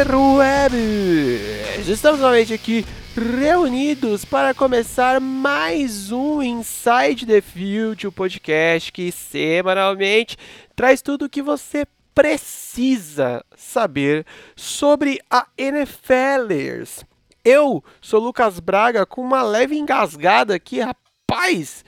[0.00, 1.86] interwebs!
[1.86, 10.38] Estamos novamente aqui reunidos para começar mais um Inside the Field, o podcast que semanalmente
[10.74, 14.24] traz tudo o que você precisa saber
[14.56, 17.04] sobre a NFLers.
[17.44, 21.84] Eu sou Lucas Braga com uma leve engasgada aqui, rapaz.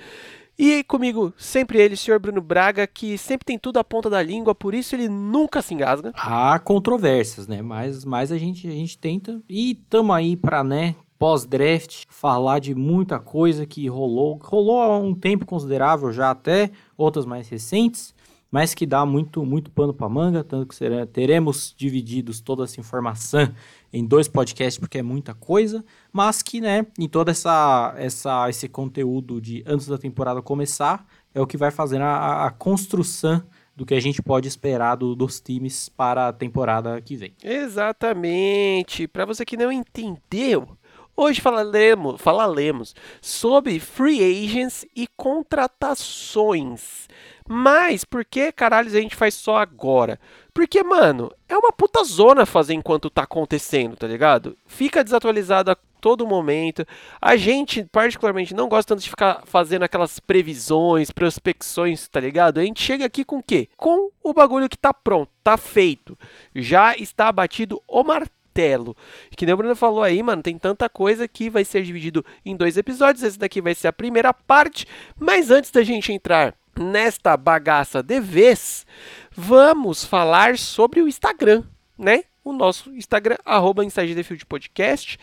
[0.58, 4.54] E comigo, sempre ele, senhor Bruno Braga, que sempre tem tudo à ponta da língua,
[4.54, 6.12] por isso ele nunca se engasga.
[6.14, 7.62] Há controvérsias, né?
[7.62, 9.40] Mas, mas a, gente, a gente tenta.
[9.48, 14.38] E tamo aí pra, né, pós-draft, falar de muita coisa que rolou.
[14.42, 18.14] Rolou há um tempo considerável já até, outras mais recentes,
[18.50, 22.78] mas que dá muito, muito pano pra manga, tanto que será, teremos divididos toda essa
[22.78, 23.48] informação
[23.92, 28.68] em dois podcasts, porque é muita coisa, mas que, né, em todo essa, essa, esse
[28.68, 33.42] conteúdo de antes da temporada começar, é o que vai fazer a, a construção
[33.76, 37.34] do que a gente pode esperar do, dos times para a temporada que vem.
[37.42, 39.06] Exatamente.
[39.08, 40.68] Para você que não entendeu,
[41.16, 47.08] hoje falaremos, falaremos sobre free agents e contratações.
[47.48, 50.18] Mas por que caralho a gente faz só agora?
[50.54, 54.56] Porque, mano, é uma puta zona fazer enquanto tá acontecendo, tá ligado?
[54.66, 56.84] Fica desatualizado a todo momento.
[57.20, 62.58] A gente, particularmente, não gosta tanto de ficar fazendo aquelas previsões, prospecções, tá ligado?
[62.58, 63.68] A gente chega aqui com o quê?
[63.76, 66.18] Com o bagulho que tá pronto, tá feito.
[66.54, 68.94] Já está abatido o martelo.
[69.34, 72.54] Que nem o Bruno falou aí, mano, tem tanta coisa que vai ser dividido em
[72.54, 73.22] dois episódios.
[73.22, 74.86] Esse daqui vai ser a primeira parte.
[75.18, 78.86] Mas antes da gente entrar nesta bagaça de vez,
[79.30, 81.64] vamos falar sobre o Instagram,
[81.98, 82.24] né?
[82.44, 83.82] O nosso Instagram, arroba
[84.48, 85.18] Podcast,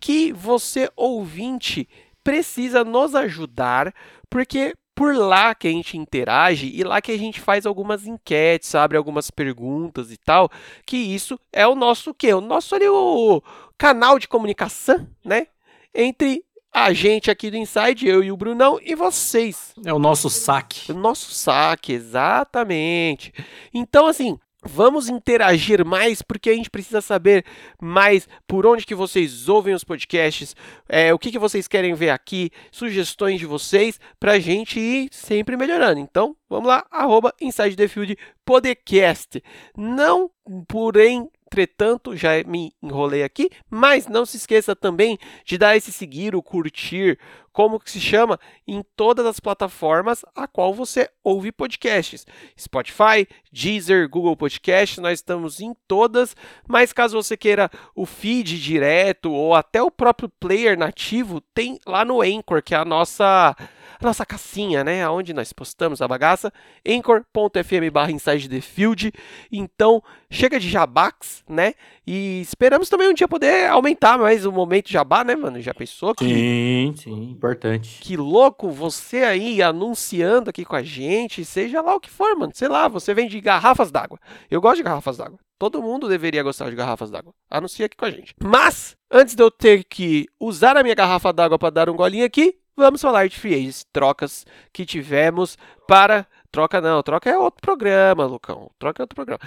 [0.00, 1.88] que você, ouvinte,
[2.22, 3.94] precisa nos ajudar,
[4.28, 8.74] porque por lá que a gente interage e lá que a gente faz algumas enquetes,
[8.74, 10.50] abre algumas perguntas e tal,
[10.86, 12.32] que isso é o nosso o quê?
[12.32, 13.42] O nosso ali, o
[13.76, 15.48] canal de comunicação, né?
[15.92, 19.72] Entre a gente aqui do Inside, eu e o Brunão, e vocês.
[19.86, 20.90] É o nosso saque.
[20.90, 23.32] O nosso saque, exatamente.
[23.72, 24.36] Então, assim,
[24.66, 27.44] Vamos interagir mais porque a gente precisa saber
[27.80, 30.56] mais por onde que vocês ouvem os podcasts,
[30.88, 35.10] é, o que, que vocês querem ver aqui, sugestões de vocês, para a gente ir
[35.12, 36.00] sempre melhorando.
[36.00, 39.42] Então, vamos lá, arroba Inside the Field Podcast.
[39.76, 40.30] Não,
[40.66, 46.34] porém, Entretanto, já me enrolei aqui, mas não se esqueça também de dar esse seguir,
[46.34, 47.16] o curtir,
[47.54, 52.26] como que se chama, em todas as plataformas a qual você ouve podcasts.
[52.58, 59.32] Spotify, Deezer, Google Podcast, nós estamos em todas, mas caso você queira o feed direto
[59.32, 63.56] ou até o próprio player nativo, tem lá no Anchor, que é a nossa
[64.00, 66.52] a nossa cassinha, né, onde nós postamos a bagaça,
[66.86, 69.12] anchor.fm barra inside the field.
[69.50, 71.74] Então, chega de jabax, né,
[72.06, 75.60] e esperamos também um dia poder aumentar mais o momento jabá, né, mano?
[75.60, 76.14] Já pensou?
[76.14, 76.24] Que...
[76.24, 78.00] Sim, sim, importante.
[78.00, 82.52] Que louco você aí anunciando aqui com a gente, seja lá o que for, mano.
[82.54, 84.18] Sei lá, você vende garrafas d'água.
[84.50, 85.38] Eu gosto de garrafas d'água.
[85.58, 87.32] Todo mundo deveria gostar de garrafas d'água.
[87.50, 88.34] Anuncia aqui com a gente.
[88.42, 92.26] Mas, antes de eu ter que usar a minha garrafa d'água para dar um golinho
[92.26, 96.26] aqui, vamos falar de free agents, trocas que tivemos para.
[96.50, 98.70] Troca não, troca é outro programa, Lucão.
[98.78, 99.40] Troca é outro programa.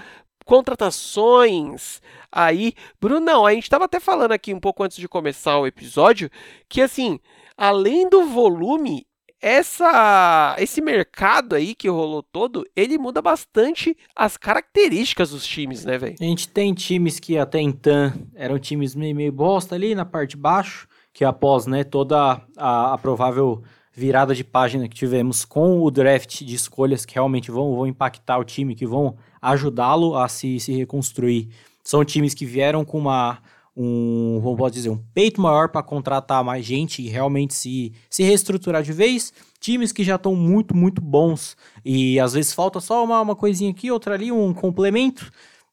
[0.47, 2.73] Contratações aí.
[3.01, 6.29] Bruno, não, a gente estava até falando aqui um pouco antes de começar o episódio
[6.69, 7.19] que, assim,
[7.57, 9.05] além do volume,
[9.41, 15.97] essa esse mercado aí que rolou todo, ele muda bastante as características dos times, né,
[15.97, 16.15] velho?
[16.17, 20.31] A gente tem times que até então eram times meio, meio bosta ali na parte
[20.31, 25.81] de baixo, que após né, toda a, a, provável virada de página que tivemos com
[25.81, 30.27] o draft de escolhas que realmente vão, vão impactar o time, que vão ajudá-lo a
[30.27, 31.49] se, se reconstruir,
[31.83, 33.39] são times que vieram com uma
[33.79, 38.23] um, como pode dizer, um peito maior para contratar mais gente e realmente se, se
[38.23, 39.31] reestruturar de vez.
[39.59, 41.55] Times que já estão muito, muito bons
[41.85, 45.31] e às vezes falta só uma, uma coisinha aqui, outra ali, um complemento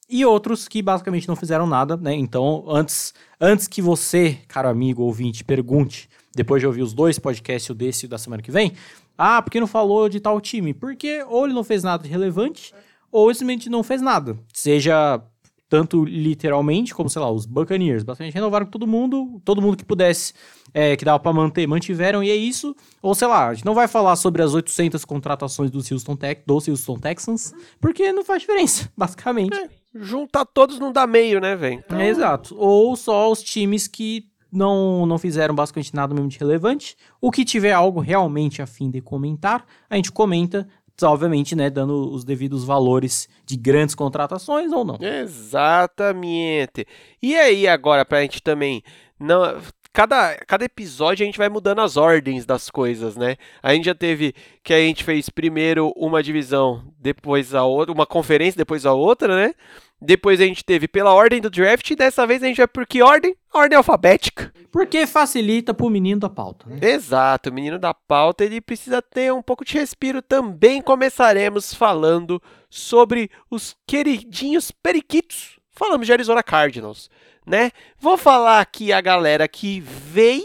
[0.08, 2.14] e outros que basicamente não fizeram nada, né?
[2.14, 7.70] Então, antes, antes que você, caro amigo ouvinte, pergunte, depois de ouvir os dois podcasts,
[7.70, 8.72] o desse e o da semana que vem,
[9.16, 10.74] ah, por que não falou de tal time?
[10.74, 12.74] Porque ou ele não fez nada de relevante,
[13.14, 14.36] ou simplesmente não fez nada.
[14.52, 15.22] Seja
[15.68, 19.84] tanto literalmente, como, sei lá, os Buccaneers, basicamente renovaram com todo mundo, todo mundo que
[19.84, 20.34] pudesse,
[20.72, 22.74] é, que dava para manter, mantiveram, e é isso.
[23.00, 26.42] Ou, sei lá, a gente não vai falar sobre as 800 contratações do Houston, Tech,
[26.44, 29.56] dos Houston Texans, porque não faz diferença, basicamente.
[29.56, 31.82] É juntar todos não dá meio, né, velho?
[31.86, 32.00] Então...
[32.00, 32.56] É, exato.
[32.58, 36.96] Ou só os times que não, não fizeram basicamente nada mesmo de relevante.
[37.20, 40.68] O que tiver algo realmente a fim de comentar, a gente comenta
[41.02, 44.98] obviamente, né, dando os devidos valores de grandes contratações ou não.
[45.00, 46.86] Exatamente.
[47.22, 48.82] E aí, agora, pra gente também
[49.18, 49.60] não
[49.94, 53.36] cada, cada episódio a gente vai mudando as ordens das coisas, né?
[53.62, 58.04] A gente já teve que a gente fez primeiro uma divisão, depois a outra, uma
[58.04, 59.54] conferência, depois a outra, né?
[60.02, 62.84] Depois a gente teve pela ordem do draft e dessa vez a gente vai por
[62.84, 63.36] que ordem?
[63.54, 64.52] Ordem alfabética.
[64.72, 66.78] Porque facilita pro menino da pauta, né?
[66.82, 70.20] Exato, o menino da pauta ele precisa ter um pouco de respiro.
[70.20, 75.60] Também começaremos falando sobre os queridinhos periquitos.
[75.70, 77.08] Falamos de Arizona Cardinals
[77.46, 77.70] né?
[77.98, 80.44] Vou falar aqui a galera que veio,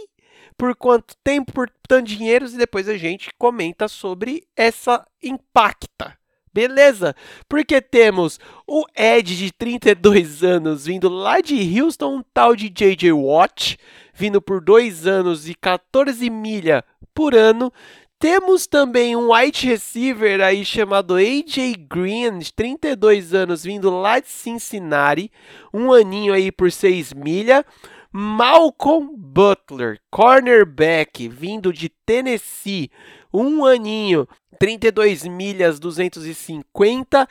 [0.58, 6.18] por quanto tempo, por tanto dinheiro, e depois a gente comenta sobre essa impacta.
[6.52, 7.16] Beleza?
[7.48, 13.14] Porque temos o Ed de 32 anos vindo lá de Houston, um tal de JJ
[13.14, 13.78] Watt,
[14.14, 17.72] vindo por 2 anos e 14 milha por ano.
[18.20, 24.28] Temos também um wide receiver aí chamado AJ Green, de 32 anos, vindo lá de
[24.28, 25.32] Cincinnati,
[25.74, 27.66] um aninho aí por 6 milha.
[28.12, 32.92] Malcolm Butler, cornerback, vindo de Tennessee,
[33.34, 34.28] um aninho,
[34.60, 37.26] 32 milhas, 250.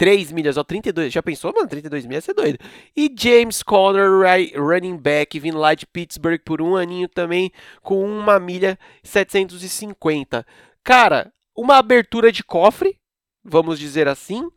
[0.00, 1.12] 3 milhas, ó, 32.
[1.12, 1.68] Já pensou, mano?
[1.68, 2.58] 32 milhas, é doido.
[2.96, 4.08] E James Conner,
[4.56, 7.52] running back, vindo lá de Pittsburgh por um aninho também,
[7.82, 10.46] com uma milha 750.
[10.82, 12.96] Cara, uma abertura de cofre,
[13.44, 14.48] vamos dizer assim,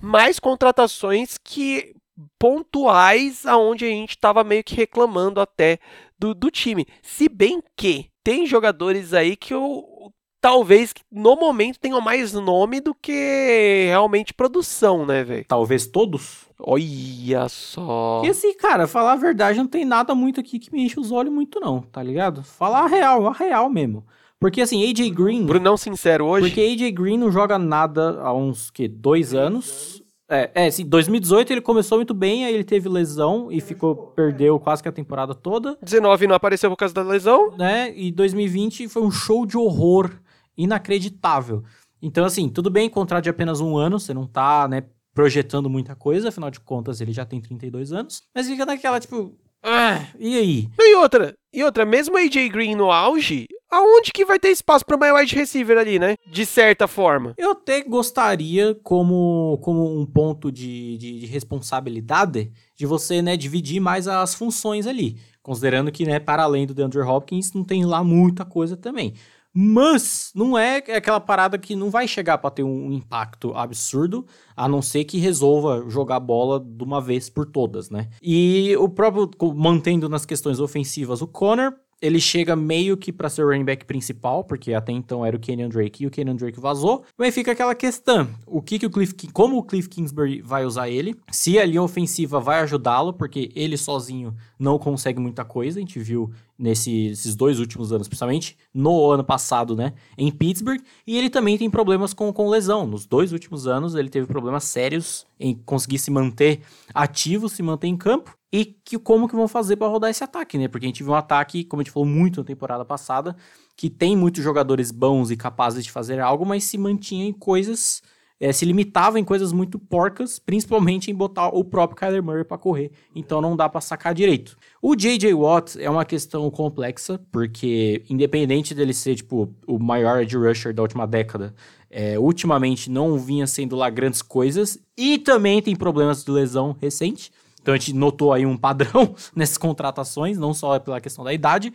[0.00, 1.96] mais contratações que
[2.38, 5.80] pontuais aonde a gente estava meio que reclamando até
[6.16, 6.86] do, do time.
[7.02, 12.92] Se bem que tem jogadores aí que eu talvez no momento tenham mais nome do
[12.92, 15.44] que realmente produção, né, velho?
[15.46, 16.48] Talvez todos.
[16.58, 18.22] Olha só.
[18.24, 21.12] E assim, cara, falar a verdade, não tem nada muito aqui que me enche os
[21.12, 22.42] olhos muito, não, tá ligado?
[22.42, 24.04] Falar a real, a real mesmo.
[24.40, 25.46] Porque assim, AJ Green.
[25.46, 26.48] Brunão sincero hoje.
[26.48, 30.02] Porque AJ Green não joga nada há uns que dois anos.
[30.28, 34.58] É, é, sim, 2018 ele começou muito bem, aí ele teve lesão e ficou perdeu
[34.58, 35.78] quase que a temporada toda.
[35.82, 37.92] 19 não apareceu por causa da lesão, né?
[37.94, 40.10] E 2020 foi um show de horror
[40.56, 41.64] inacreditável.
[42.00, 44.84] Então, assim, tudo bem contrato de apenas um ano, você não tá, né,
[45.14, 49.36] projetando muita coisa, afinal de contas ele já tem 32 anos, mas fica naquela, tipo,
[49.62, 50.68] ah, e aí?
[50.78, 54.96] E outra, e outra, mesmo AJ Green no auge, aonde que vai ter espaço para
[54.96, 56.16] mais wide receiver ali, né?
[56.26, 57.32] De certa forma.
[57.38, 63.80] Eu até gostaria, como, como um ponto de, de, de responsabilidade, de você, né, dividir
[63.80, 65.16] mais as funções ali.
[65.42, 69.14] Considerando que, né, para além do DeAndre Hopkins, não tem lá muita coisa também.
[69.54, 74.26] Mas não é aquela parada que não vai chegar para ter um impacto absurdo,
[74.56, 78.08] a não ser que resolva jogar bola de uma vez por todas, né?
[78.22, 83.44] E o próprio, mantendo nas questões ofensivas, o Connor ele chega meio que para ser
[83.44, 86.58] o running back principal, porque até então era o Kenyon Drake e o Kenyon Drake
[86.58, 87.04] vazou.
[87.16, 90.90] Mas fica aquela questão, o que que o Cliff, como o Cliff Kingsbury vai usar
[90.90, 91.14] ele?
[91.30, 96.00] Se a linha ofensiva vai ajudá-lo, porque ele sozinho não consegue muita coisa, a gente
[96.00, 101.56] viu nesses dois últimos anos, principalmente no ano passado, né, em Pittsburgh, e ele também
[101.56, 102.86] tem problemas com, com lesão.
[102.86, 106.60] Nos dois últimos anos, ele teve problemas sérios em conseguir se manter
[106.94, 110.58] ativo, se manter em campo, e que, como que vão fazer para rodar esse ataque,
[110.58, 110.68] né?
[110.68, 113.34] Porque a gente viu um ataque, como a gente falou muito na temporada passada,
[113.76, 118.02] que tem muitos jogadores bons e capazes de fazer algo, mas se mantinha em coisas
[118.42, 122.58] é, se limitava em coisas muito porcas, principalmente em botar o próprio Kyler Murray para
[122.58, 122.90] correr.
[123.14, 124.58] Então não dá para sacar direito.
[124.82, 125.32] O J.J.
[125.32, 130.82] Watt é uma questão complexa, porque independente dele ser tipo o maior edge rusher da
[130.82, 131.54] última década,
[131.88, 137.30] é, ultimamente não vinha sendo lá grandes coisas e também tem problemas de lesão recente.
[137.62, 141.72] Então a gente notou aí um padrão nessas contratações, não só pela questão da idade.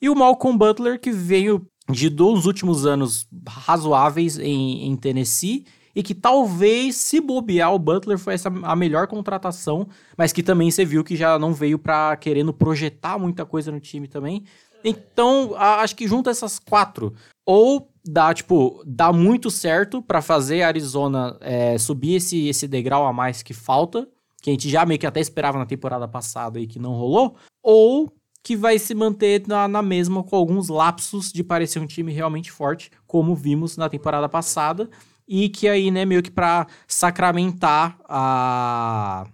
[0.00, 6.02] E o Malcolm Butler, que veio de dos últimos anos razoáveis em, em Tennessee e
[6.02, 9.86] que talvez, se bobear, o Butler foi essa, a melhor contratação,
[10.16, 13.78] mas que também você viu que já não veio para querendo projetar muita coisa no
[13.78, 14.44] time também.
[14.82, 17.12] Então, a, acho que junta essas quatro,
[17.44, 23.06] ou dá, tipo, dá muito certo para fazer a Arizona é, subir esse, esse degrau
[23.06, 24.08] a mais que falta,
[24.42, 27.36] que a gente já meio que até esperava na temporada passada e que não rolou,
[27.62, 32.12] ou que vai se manter na, na, mesma com alguns lapsos de parecer um time
[32.12, 34.90] realmente forte, como vimos na temporada passada
[35.28, 39.24] e que aí, né, meio que para sacramentar a.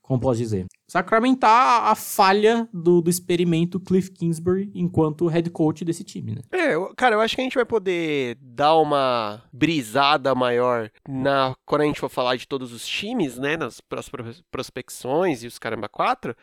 [0.00, 0.66] Como posso dizer?
[0.96, 6.40] Sacramentar a falha do, do experimento Cliff Kingsbury enquanto head coach desse time, né?
[6.50, 11.82] É, cara, eu acho que a gente vai poder dar uma brisada maior na quando
[11.82, 14.10] a gente for falar de todos os times, né, nas pros,
[14.50, 16.34] prospecções e os caramba quatro,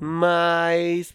[0.00, 1.14] mas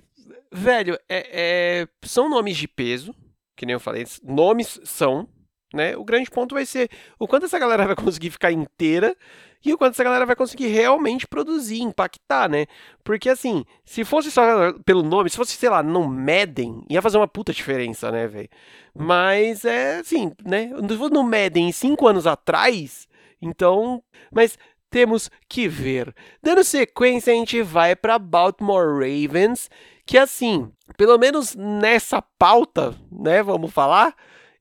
[0.52, 3.12] velho, é, é, são nomes de peso,
[3.58, 5.28] que nem eu falei, nomes são,
[5.74, 5.98] né?
[5.98, 6.90] O grande ponto vai ser
[7.20, 9.16] o quanto essa galera vai conseguir ficar inteira
[9.66, 12.66] e o quanto essa galera vai conseguir realmente produzir, impactar, né?
[13.04, 17.18] Porque assim, se fosse só pelo nome, se fosse, sei lá, no Madden, ia fazer
[17.18, 18.50] uma puta diferença, né, velho?
[18.94, 20.70] Mas é assim, né?
[21.12, 23.08] No Madden cinco anos atrás,
[23.42, 24.04] então.
[24.32, 24.58] Mas
[24.94, 26.14] temos que ver.
[26.42, 29.68] Dando sequência, a gente vai para Baltimore Ravens,
[30.06, 34.14] que assim, pelo menos nessa pauta, né, vamos falar,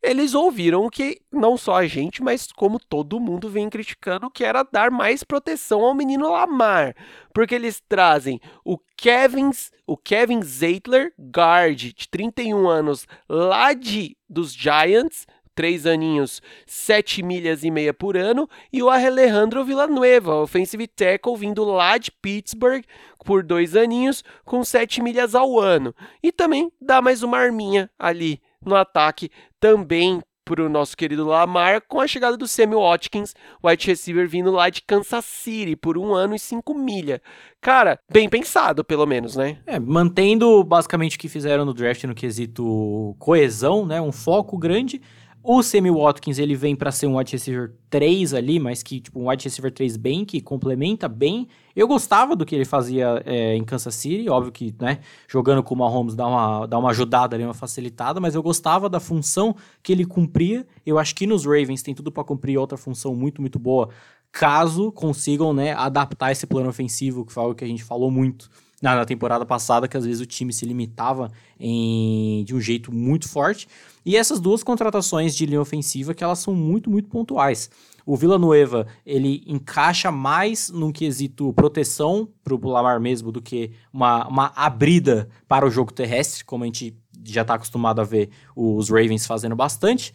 [0.03, 4.65] eles ouviram que não só a gente, mas como todo mundo vem criticando, que era
[4.65, 6.95] dar mais proteção ao menino Lamar,
[7.33, 9.51] porque eles trazem o Kevin,
[9.87, 17.63] o Kevin Zeitler, guard de 31 anos, lá de dos Giants, três aninhos, sete milhas
[17.63, 22.83] e meia por ano, e o Alejandro Villanueva, offensive tackle, vindo lá de Pittsburgh
[23.25, 25.95] por dois aninhos, com sete milhas ao ano.
[26.23, 31.83] E também dá mais uma arminha ali no ataque também para o nosso querido Lamar
[31.87, 36.13] com a chegada do Samuel Watkins, wide receiver vindo lá de Kansas City por um
[36.13, 37.23] ano e cinco milha.
[37.61, 39.59] Cara, bem pensado, pelo menos, né?
[39.67, 44.01] É, mantendo basicamente o que fizeram no draft no quesito coesão, né?
[44.01, 45.01] Um foco grande
[45.45, 49.19] o Sammy Watkins, ele vem para ser um wide receiver 3 ali, mas que, tipo,
[49.19, 51.49] um wide receiver 3 bem, que complementa bem.
[51.75, 55.75] Eu gostava do que ele fazia é, em Kansas City, óbvio que, né, jogando com
[55.75, 59.57] o Mahomes dá uma, dá uma ajudada ali, uma facilitada, mas eu gostava da função
[59.83, 60.67] que ele cumpria.
[60.87, 63.89] Eu acho que nos Ravens tem tudo para cumprir outra função muito, muito boa,
[64.31, 68.49] caso consigam, né, adaptar esse plano ofensivo, que foi algo que a gente falou muito
[68.83, 72.93] na, na temporada passada, que às vezes o time se limitava em, de um jeito
[72.93, 73.69] muito forte.
[74.05, 77.71] E essas duas contratações de linha ofensiva que elas são muito, muito pontuais.
[78.05, 84.27] O Villanueva, ele encaixa mais num quesito proteção para o Lamar mesmo do que uma,
[84.27, 88.91] uma abrida para o jogo terrestre, como a gente já está acostumado a ver os
[88.91, 90.13] Ravens fazendo bastante.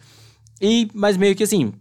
[0.61, 1.71] E, mas meio que assim,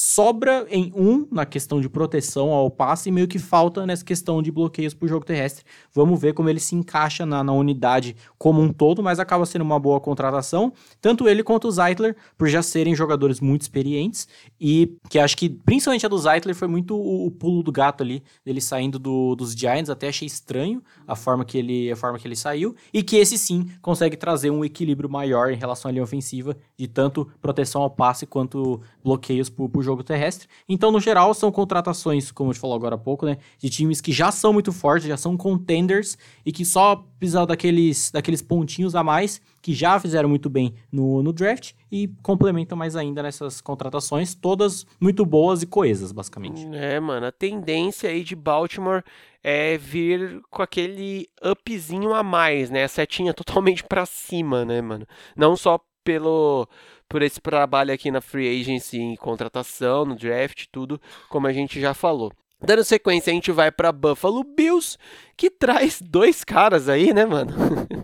[0.00, 4.40] sobra em um na questão de proteção ao passe e meio que falta nessa questão
[4.40, 5.64] de bloqueios para o jogo terrestre.
[5.92, 9.62] Vamos ver como ele se encaixa na, na, unidade como um todo, mas acaba sendo
[9.62, 10.72] uma boa contratação.
[11.00, 14.28] Tanto ele quanto o Zeitler, por já serem jogadores muito experientes
[14.60, 18.04] e que acho que principalmente a do Zeitler foi muito o, o pulo do gato
[18.04, 19.90] ali, dele saindo do, dos Giants.
[19.90, 23.36] Até achei estranho a forma, que ele, a forma que ele saiu e que esse
[23.36, 27.90] sim consegue trazer um equilíbrio maior em relação à linha ofensiva de tanto proteção ao
[27.90, 30.48] passe quanto bloqueios para o jogo terrestre.
[30.68, 33.38] Então, no geral, são contratações, como a gente falou agora há pouco, né?
[33.58, 38.10] De times que já são muito fortes, já são contenders e que só precisam daqueles,
[38.10, 42.94] daqueles pontinhos a mais que já fizeram muito bem no, no draft e complementam mais
[42.94, 46.66] ainda nessas contratações, todas muito boas e coesas, basicamente.
[46.74, 49.02] É, mano, a tendência aí de Baltimore
[49.42, 52.84] é vir com aquele upzinho a mais, né?
[52.84, 55.06] A setinha totalmente para cima, né, mano?
[55.36, 56.66] Não só pelo
[57.08, 61.80] por esse trabalho aqui na free agency, em contratação, no draft, tudo, como a gente
[61.80, 62.32] já falou.
[62.60, 64.98] Dando sequência, a gente vai para Buffalo Bills,
[65.36, 67.54] que traz dois caras aí, né, mano?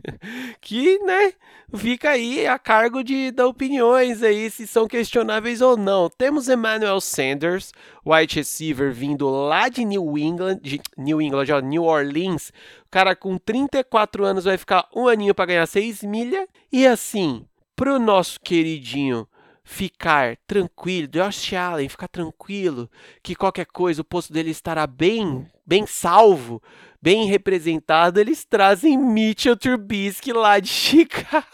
[0.63, 1.33] que, né,
[1.75, 6.09] fica aí a cargo de dar opiniões aí se são questionáveis ou não.
[6.09, 7.73] Temos Emmanuel Sanders,
[8.07, 12.51] wide receiver vindo lá de New England, de New England, ó, New Orleans.
[12.87, 16.47] O cara com 34 anos vai ficar um aninho para ganhar 6 milha.
[16.71, 19.27] E assim, pro nosso queridinho
[19.65, 22.91] ficar tranquilo, Josh Allen ficar tranquilo,
[23.23, 26.63] que qualquer coisa o posto dele estará bem, bem salvo,
[27.01, 31.47] bem representado, eles trazem Mitchell Trubisky lá de Chicago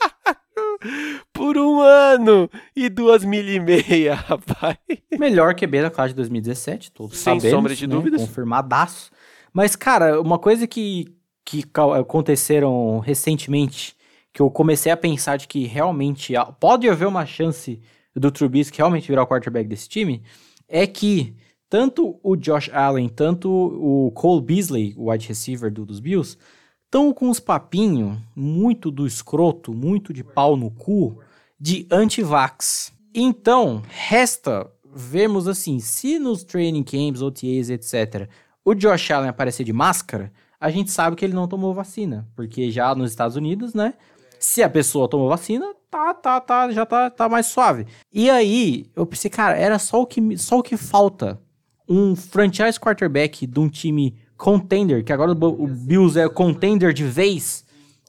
[1.32, 4.76] por um ano e duas mil e meia, rapaz.
[5.18, 7.94] Melhor QB da classe de 2017, todos Sem sabemos, sombra de né?
[7.94, 8.20] dúvidas.
[8.22, 9.10] Confirmadaço.
[9.52, 11.64] Mas, cara, uma coisa que, que
[11.98, 13.96] aconteceram recentemente
[14.32, 17.80] que eu comecei a pensar de que realmente pode haver uma chance
[18.14, 20.22] do Trubisky realmente virar o quarterback desse time,
[20.68, 21.34] é que
[21.68, 26.36] tanto o Josh Allen, tanto o Cole Beasley, o wide receiver do, dos Bills,
[26.84, 31.20] estão com uns papinhos muito do escroto, muito de pau no cu,
[31.58, 32.92] de anti-vax.
[33.14, 38.28] Então, resta vermos assim, se nos training camps, OTAs, etc.,
[38.64, 42.70] o Josh Allen aparecer de máscara, a gente sabe que ele não tomou vacina, porque
[42.70, 43.94] já nos Estados Unidos, né,
[44.40, 47.86] se a pessoa tomou vacina, tá, tá, tá, já tá, tá mais suave.
[48.12, 51.38] E aí, eu pensei, cara, era só o que, só o que falta.
[51.86, 57.64] Um franchise quarterback de um time contender, que agora o Bills é contender de vez,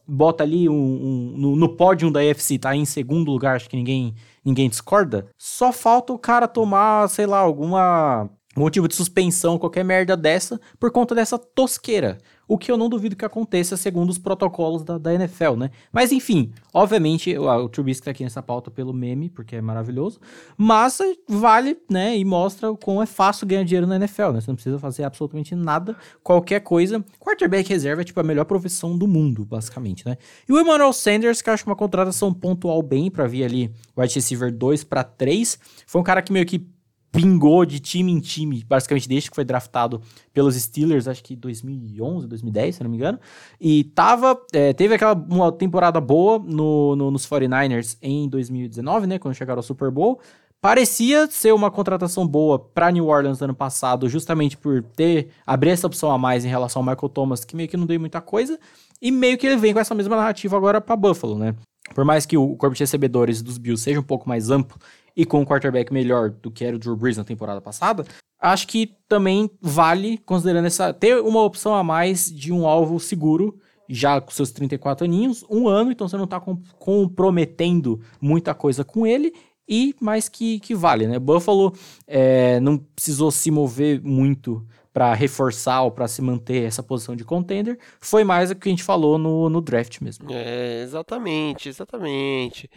[0.08, 3.76] bota ali um, um no, no pódio da AFC, tá em segundo lugar, acho que
[3.76, 5.26] ninguém, ninguém discorda.
[5.36, 10.90] Só falta o cara tomar, sei lá, alguma motivo de suspensão, qualquer merda dessa, por
[10.90, 12.18] conta dessa tosqueira.
[12.46, 15.70] O que eu não duvido que aconteça segundo os protocolos da, da NFL, né?
[15.92, 20.20] Mas enfim, obviamente, o, o Trubisky tá aqui nessa pauta pelo meme, porque é maravilhoso,
[20.56, 24.40] mas vale, né, e mostra o quão é fácil ganhar dinheiro na NFL, né?
[24.40, 27.04] Você não precisa fazer absolutamente nada, qualquer coisa.
[27.18, 30.16] Quarterback reserva é tipo a melhor profissão do mundo, basicamente, né?
[30.48, 34.14] E o Emmanuel Sanders, que eu acho uma contratação pontual bem para vir ali, wide
[34.14, 36.66] receiver 2 para 3, foi um cara que meio que
[37.12, 40.00] pingou de time em time, basicamente desde que foi draftado
[40.32, 43.20] pelos Steelers, acho que 2011, 2010, se não me engano.
[43.60, 49.18] E tava, é, teve aquela uma temporada boa no, no, nos 49ers em 2019, né,
[49.18, 50.18] quando chegaram ao Super Bowl.
[50.58, 55.70] Parecia ser uma contratação boa para New Orleans no ano passado, justamente por ter abrir
[55.70, 58.20] essa opção a mais em relação ao Michael Thomas, que meio que não deu muita
[58.20, 58.58] coisa,
[59.02, 61.54] e meio que ele vem com essa mesma narrativa agora para Buffalo, né?
[61.94, 64.78] Por mais que o corpo de recebedores dos Bills seja um pouco mais amplo
[65.16, 68.04] e com um quarterback melhor do que era o Drew Brees na temporada passada,
[68.40, 70.92] acho que também vale, considerando essa.
[70.92, 75.68] ter uma opção a mais de um alvo seguro, já com seus 34 aninhos, um
[75.68, 76.40] ano, então você não está
[76.78, 79.32] comprometendo muita coisa com ele.
[79.68, 81.18] E mais que, que vale, né?
[81.18, 81.72] Buffalo
[82.06, 87.24] é, não precisou se mover muito para reforçar ou para se manter essa posição de
[87.24, 87.78] contender.
[88.00, 90.26] Foi mais o que a gente falou no, no draft mesmo.
[90.30, 92.68] É, exatamente, exatamente.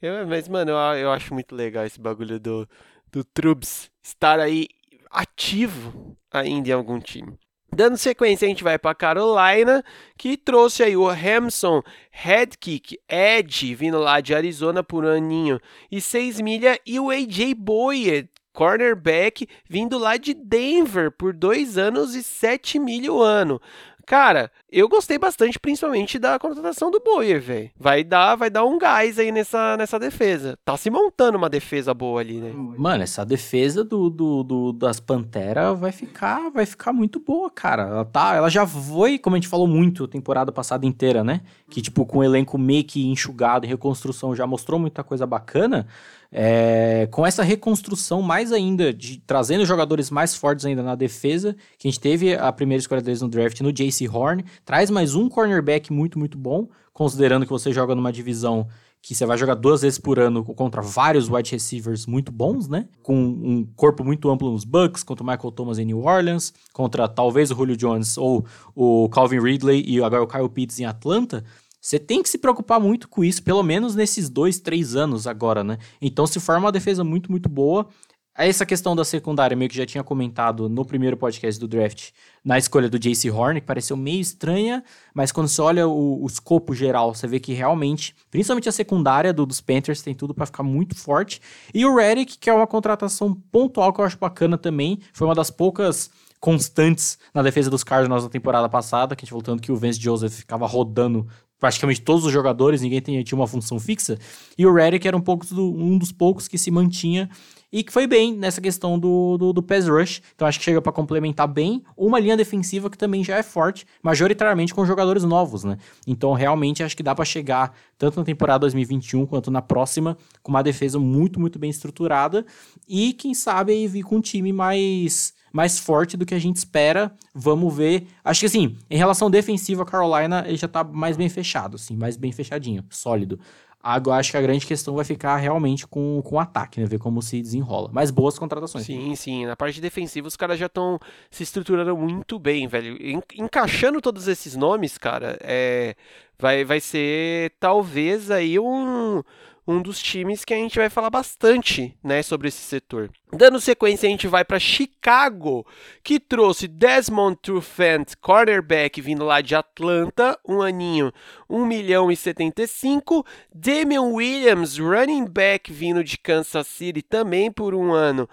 [0.00, 2.68] Eu, mas, mano, eu, eu acho muito legal esse bagulho do,
[3.10, 4.68] do Trubs estar aí
[5.10, 7.38] ativo ainda em algum time.
[7.74, 9.82] Dando sequência, a gente vai para Carolina,
[10.16, 15.58] que trouxe aí o Hamson Headkick Edge, vindo lá de Arizona por um aninho
[15.90, 22.14] e 6 milha, e o AJ Boyer, cornerback, vindo lá de Denver por dois anos
[22.14, 23.60] e 7 milha o ano.
[24.06, 27.70] Cara, eu gostei bastante, principalmente da contratação do Boyer, velho.
[27.78, 30.58] Vai dar, vai dar um gás aí nessa, nessa defesa.
[30.64, 32.52] Tá se montando uma defesa boa ali, né?
[32.54, 37.82] Mano, essa defesa do, do, do das Panteras vai ficar, vai ficar muito boa, cara.
[37.82, 41.40] Ela tá, ela já foi, como a gente falou muito temporada passada inteira, né?
[41.70, 45.86] Que tipo com o elenco meio que enxugado em reconstrução já mostrou muita coisa bacana.
[46.30, 51.86] É, com essa reconstrução mais ainda, de trazendo jogadores mais fortes ainda na defesa, que
[51.86, 55.28] a gente teve a primeira escolha deles no draft no JC Horn, traz mais um
[55.28, 58.66] cornerback muito, muito bom, considerando que você joga numa divisão
[59.04, 62.88] que você vai jogar duas vezes por ano contra vários wide receivers muito bons, né?
[63.02, 67.06] Com um corpo muito amplo nos Bucks, contra o Michael Thomas em New Orleans, contra
[67.06, 71.44] talvez o Julio Jones ou o Calvin Ridley e agora o Kyle Pitts em Atlanta.
[71.84, 75.62] Você tem que se preocupar muito com isso, pelo menos nesses dois, três anos agora,
[75.62, 75.76] né?
[76.00, 77.86] Então se forma uma defesa muito, muito boa.
[78.34, 82.56] Essa questão da secundária, meio que já tinha comentado no primeiro podcast do draft, na
[82.56, 86.74] escolha do JC Horn, que pareceu meio estranha, mas quando você olha o, o escopo
[86.74, 90.62] geral, você vê que realmente, principalmente a secundária do, dos Panthers, tem tudo para ficar
[90.62, 91.38] muito forte.
[91.74, 95.34] E o Redick, que é uma contratação pontual que eu acho bacana também, foi uma
[95.34, 96.10] das poucas
[96.44, 99.98] constantes na defesa dos Cardinals na temporada passada, que a gente voltando que o Vance
[99.98, 101.26] Joseph ficava rodando
[101.58, 104.18] praticamente todos os jogadores, ninguém tinha, tinha uma função fixa.
[104.56, 107.28] E o Redick era um, pouco do, um dos poucos que se mantinha
[107.72, 110.22] e que foi bem nessa questão do, do, do pass rush.
[110.34, 113.84] Então acho que chega para complementar bem uma linha defensiva que também já é forte,
[114.00, 115.76] majoritariamente com jogadores novos, né?
[116.06, 120.52] Então realmente acho que dá para chegar tanto na temporada 2021 quanto na próxima com
[120.52, 122.46] uma defesa muito, muito bem estruturada
[122.88, 126.56] e quem sabe aí vir com um time mais mais forte do que a gente
[126.56, 127.12] espera.
[127.32, 128.08] Vamos ver.
[128.24, 132.16] Acho que assim, em relação defensiva, Carolina ele já tá mais bem fechado, assim, mais
[132.16, 133.38] bem fechadinho, sólido.
[133.80, 136.86] Agora acho que a grande questão vai ficar realmente com, com o ataque, né?
[136.86, 137.90] Ver como se desenrola.
[137.92, 138.84] Mas boas contratações.
[138.84, 139.46] Sim, sim.
[139.46, 140.98] Na parte defensiva, os caras já estão
[141.30, 142.96] se estruturando muito bem, velho.
[143.36, 145.94] Encaixando todos esses nomes, cara, é,
[146.38, 149.22] vai, vai ser talvez aí um
[149.66, 153.10] um dos times que a gente vai falar bastante, né, sobre esse setor.
[153.32, 155.66] Dando sequência, a gente vai para Chicago,
[156.02, 161.12] que trouxe Desmond Trufant, cornerback, vindo lá de Atlanta, um aninho,
[161.48, 163.24] 1 milhão e 75.
[163.52, 168.28] Damian Williams, running back, vindo de Kansas City, também por um ano,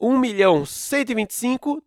[0.00, 1.82] 1 milhão 125.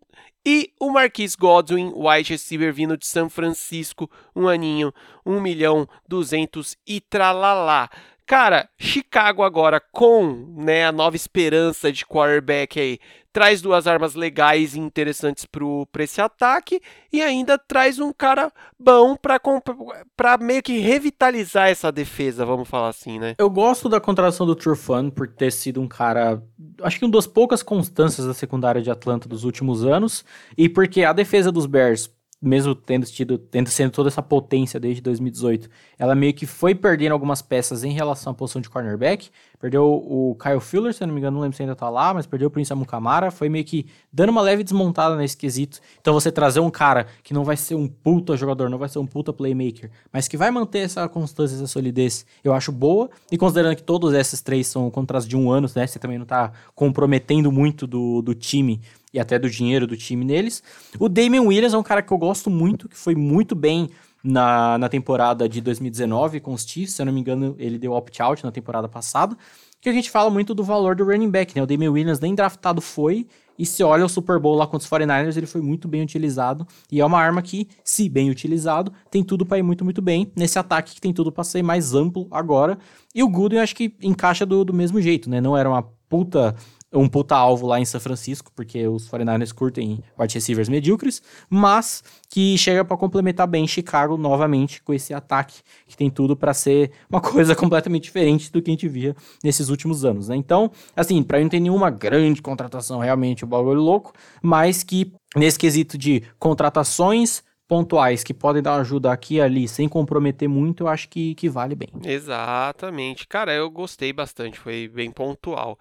[0.49, 4.93] E o Marquis Godwin, wide receiver vindo de São Francisco, um aninho,
[5.25, 7.89] 1 milhão 200 e tralalá.
[8.27, 12.99] Cara, Chicago agora com né, a nova esperança de quarterback aí,
[13.31, 16.81] traz duas armas legais e interessantes para esse ataque
[17.13, 23.17] e ainda traz um cara bom para meio que revitalizar essa defesa, vamos falar assim,
[23.17, 23.33] né?
[23.37, 26.43] Eu gosto da contratação do Trufan por ter sido um cara,
[26.81, 30.25] acho que uma das poucas constâncias da secundária de Atlanta dos últimos anos
[30.57, 32.11] e porque a defesa dos Bears
[32.41, 37.13] mesmo tendo tido, tendo sendo toda essa potência desde 2018, ela meio que foi perdendo
[37.13, 39.29] algumas peças em relação à posição de cornerback.
[39.59, 42.13] Perdeu o Kyle Fuller, se eu não me engano, não lembro se ainda tá lá,
[42.13, 45.79] mas perdeu o Prince Amukamara, foi meio que dando uma leve desmontada nesse quesito.
[45.99, 48.99] Então você trazer um cara que não vai ser um puta jogador, não vai ser
[48.99, 53.09] um puta playmaker, mas que vai manter essa constância, essa solidez, eu acho boa.
[53.31, 56.25] E considerando que todos esses três são contratos de um ano, né, você também não
[56.25, 58.79] tá comprometendo muito do, do time
[59.17, 60.63] e até do dinheiro do time neles.
[60.99, 63.89] O Damian Williams é um cara que eu gosto muito, que foi muito bem
[64.23, 67.93] na, na temporada de 2019 com os Chiefs, se eu não me engano, ele deu
[67.93, 69.35] opt-out na temporada passada,
[69.81, 71.61] que a gente fala muito do valor do running back, né?
[71.61, 73.27] O Damian Williams nem draftado foi,
[73.57, 76.67] e se olha o Super Bowl lá contra os 49ers, ele foi muito bem utilizado,
[76.91, 80.31] e é uma arma que, se bem utilizado, tem tudo para ir muito, muito bem,
[80.35, 82.77] nesse ataque que tem tudo para ser mais amplo agora,
[83.15, 85.41] e o Gooden acho que encaixa do, do mesmo jeito, né?
[85.41, 86.55] Não era uma puta
[86.93, 92.03] um puta alvo lá em São Francisco, porque os 49ers curtem wide receivers medíocres, mas
[92.29, 96.91] que chega para complementar bem Chicago novamente com esse ataque que tem tudo para ser
[97.09, 100.35] uma coisa completamente diferente do que a gente via nesses últimos anos, né?
[100.35, 105.11] Então, assim, para mim não tem nenhuma grande contratação realmente o bagulho louco, mas que
[105.35, 110.83] nesse quesito de contratações pontuais que podem dar ajuda aqui e ali sem comprometer muito,
[110.83, 111.89] eu acho que, que vale bem.
[112.05, 113.27] Exatamente.
[113.27, 115.77] Cara, eu gostei bastante, foi bem pontual.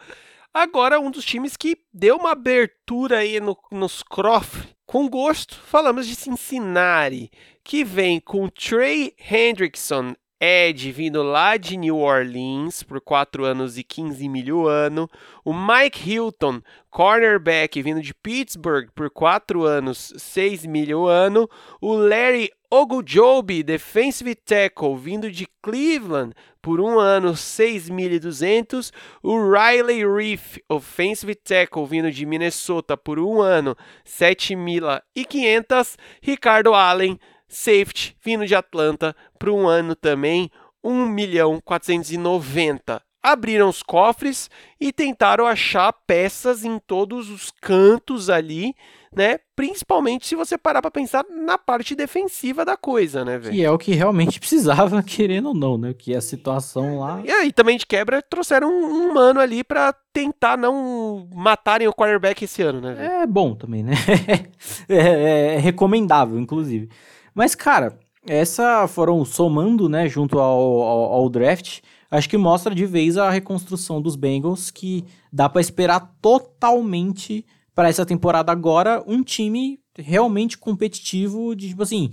[0.59, 6.07] Agora, um dos times que deu uma abertura aí no, nos cofres com gosto, falamos
[6.07, 7.31] de Cincinnati,
[7.63, 13.85] que vem com Trey Hendrickson, Ed, vindo lá de New Orleans por 4 anos e
[13.85, 15.11] 15 mil ano.
[15.45, 21.47] O Mike Hilton, cornerback, vindo de Pittsburgh por 4 anos, 6 mil ano.
[21.83, 28.93] O Larry Ogujobi, defensive tackle, vindo de Cleveland por um ano, 6.200.
[29.23, 35.97] O Riley Reef, offensive tackle, vindo de Minnesota por um ano, 7.500.
[36.21, 40.51] Ricardo Allen, safety, vindo de Atlanta por um ano também,
[40.85, 44.49] 1.490 abriram os cofres
[44.81, 48.73] e tentaram achar peças em todos os cantos ali,
[49.15, 49.41] né?
[49.57, 53.55] Principalmente se você parar para pensar na parte defensiva da coisa, né, velho?
[53.55, 55.93] Que é o que realmente precisava, querendo ou não, né?
[55.93, 57.21] Que a situação lá.
[57.25, 61.95] E aí, também de quebra, trouxeram um, um mano ali para tentar não matarem o
[61.95, 62.95] quarterback esse ano, né?
[62.95, 63.11] Véio?
[63.11, 63.95] É bom também, né?
[64.89, 66.89] é, é, é recomendável, inclusive.
[67.35, 71.81] Mas, cara, essa foram somando, né, junto ao, ao, ao draft
[72.17, 77.89] acho que mostra de vez a reconstrução dos Bengals, que dá para esperar totalmente para
[77.89, 82.11] essa temporada agora um time realmente competitivo, de tipo assim,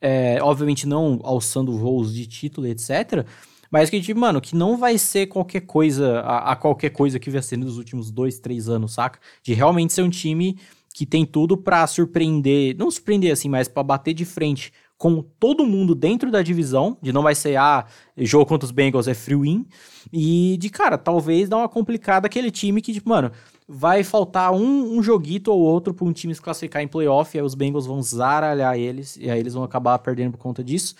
[0.00, 3.26] é, obviamente não alçando voos de título, etc.
[3.70, 7.30] Mas que, tipo, mano, que não vai ser qualquer coisa, a, a qualquer coisa que
[7.30, 9.18] vai ser nos últimos dois, três anos, saca?
[9.42, 10.58] De realmente ser um time
[10.92, 15.66] que tem tudo para surpreender, não surpreender assim, mas para bater de frente com todo
[15.66, 17.84] mundo dentro da divisão, de não vai ser, ah,
[18.18, 19.66] jogo contra os Bengals é free win,
[20.12, 23.32] e de, cara, talvez dar uma complicada aquele time que, tipo, mano,
[23.66, 27.40] vai faltar um, um joguito ou outro para um time se classificar em playoff, e
[27.40, 30.94] aí os Bengals vão zaralhar eles, e aí eles vão acabar perdendo por conta disso.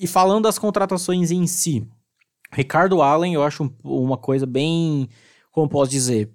[0.00, 1.86] E falando das contratações em si,
[2.50, 5.10] Ricardo Allen, eu acho uma coisa bem,
[5.52, 6.30] como posso dizer,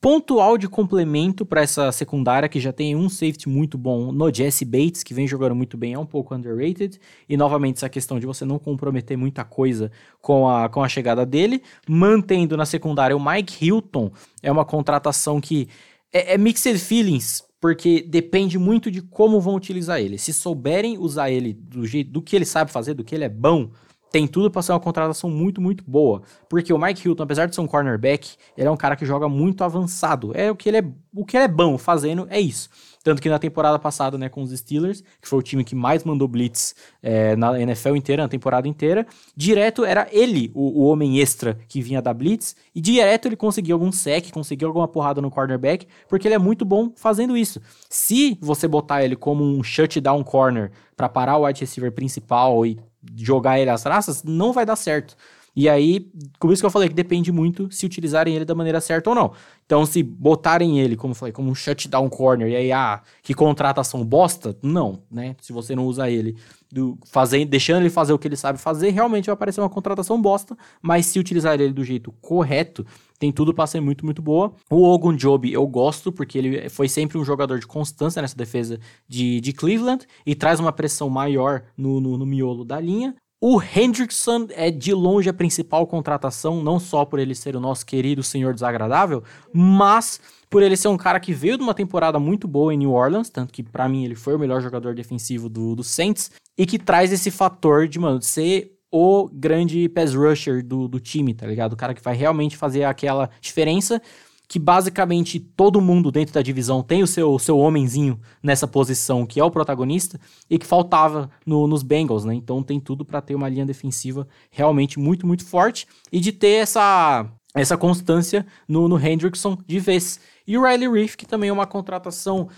[0.00, 4.64] pontual de complemento para essa secundária que já tem um safety muito bom no Jesse
[4.64, 7.00] Bates, que vem jogando muito bem, é um pouco underrated.
[7.28, 11.24] E novamente essa questão de você não comprometer muita coisa com a, com a chegada
[11.24, 11.62] dele.
[11.88, 14.10] Mantendo na secundária o Mike Hilton,
[14.42, 15.68] é uma contratação que
[16.12, 20.18] é, é mixed feelings, porque depende muito de como vão utilizar ele.
[20.18, 23.28] Se souberem usar ele do jeito do que ele sabe fazer, do que ele é
[23.28, 23.70] bom,
[24.10, 26.22] tem tudo para ser uma contratação muito, muito boa.
[26.48, 29.28] Porque o Mike Hilton, apesar de ser um cornerback, ele é um cara que joga
[29.28, 30.32] muito avançado.
[30.34, 32.68] É o que ele é, o que ele é bom fazendo, é isso.
[33.06, 36.02] Tanto que na temporada passada, né, com os Steelers, que foi o time que mais
[36.02, 41.20] mandou blitz é, na NFL inteira, na temporada inteira, direto era ele, o, o, homem
[41.20, 45.30] extra que vinha da blitz, e direto ele conseguia algum sec, conseguia alguma porrada no
[45.30, 47.62] cornerback, porque ele é muito bom fazendo isso.
[47.88, 52.76] Se você botar ele como um shutdown corner para parar o wide receiver principal e
[53.16, 55.16] jogar ele às traças, não vai dar certo.
[55.56, 56.00] E aí,
[56.38, 59.16] por isso que eu falei que depende muito se utilizarem ele da maneira certa ou
[59.16, 59.32] não.
[59.64, 63.32] Então, se botarem ele, como eu falei, como um shutdown corner, e aí, ah, que
[63.32, 65.34] contratação bosta, não, né?
[65.40, 66.36] Se você não usa ele,
[66.70, 70.20] do, fazendo, deixando ele fazer o que ele sabe fazer, realmente vai parecer uma contratação
[70.20, 72.84] bosta, mas se utilizar ele do jeito correto,
[73.18, 74.52] tem tudo para ser muito, muito boa.
[74.70, 78.78] O Ogun Job eu gosto, porque ele foi sempre um jogador de constância nessa defesa
[79.08, 83.14] de, de Cleveland e traz uma pressão maior no, no, no miolo da linha.
[83.40, 87.84] O Hendrickson é de longe a principal contratação, não só por ele ser o nosso
[87.84, 92.48] querido senhor desagradável, mas por ele ser um cara que veio de uma temporada muito
[92.48, 95.76] boa em New Orleans, tanto que para mim ele foi o melhor jogador defensivo do,
[95.76, 100.88] do Saints, e que traz esse fator de, mano, ser o grande pass rusher do,
[100.88, 101.74] do time, tá ligado?
[101.74, 104.00] O cara que vai realmente fazer aquela diferença
[104.48, 109.40] que basicamente todo mundo dentro da divisão tem o seu, seu homenzinho nessa posição, que
[109.40, 112.34] é o protagonista, e que faltava no, nos Bengals, né?
[112.34, 116.62] Então tem tudo para ter uma linha defensiva realmente muito, muito forte e de ter
[116.62, 120.20] essa, essa constância no, no Hendrickson de vez.
[120.46, 122.48] E o Riley Reef, que também é uma contratação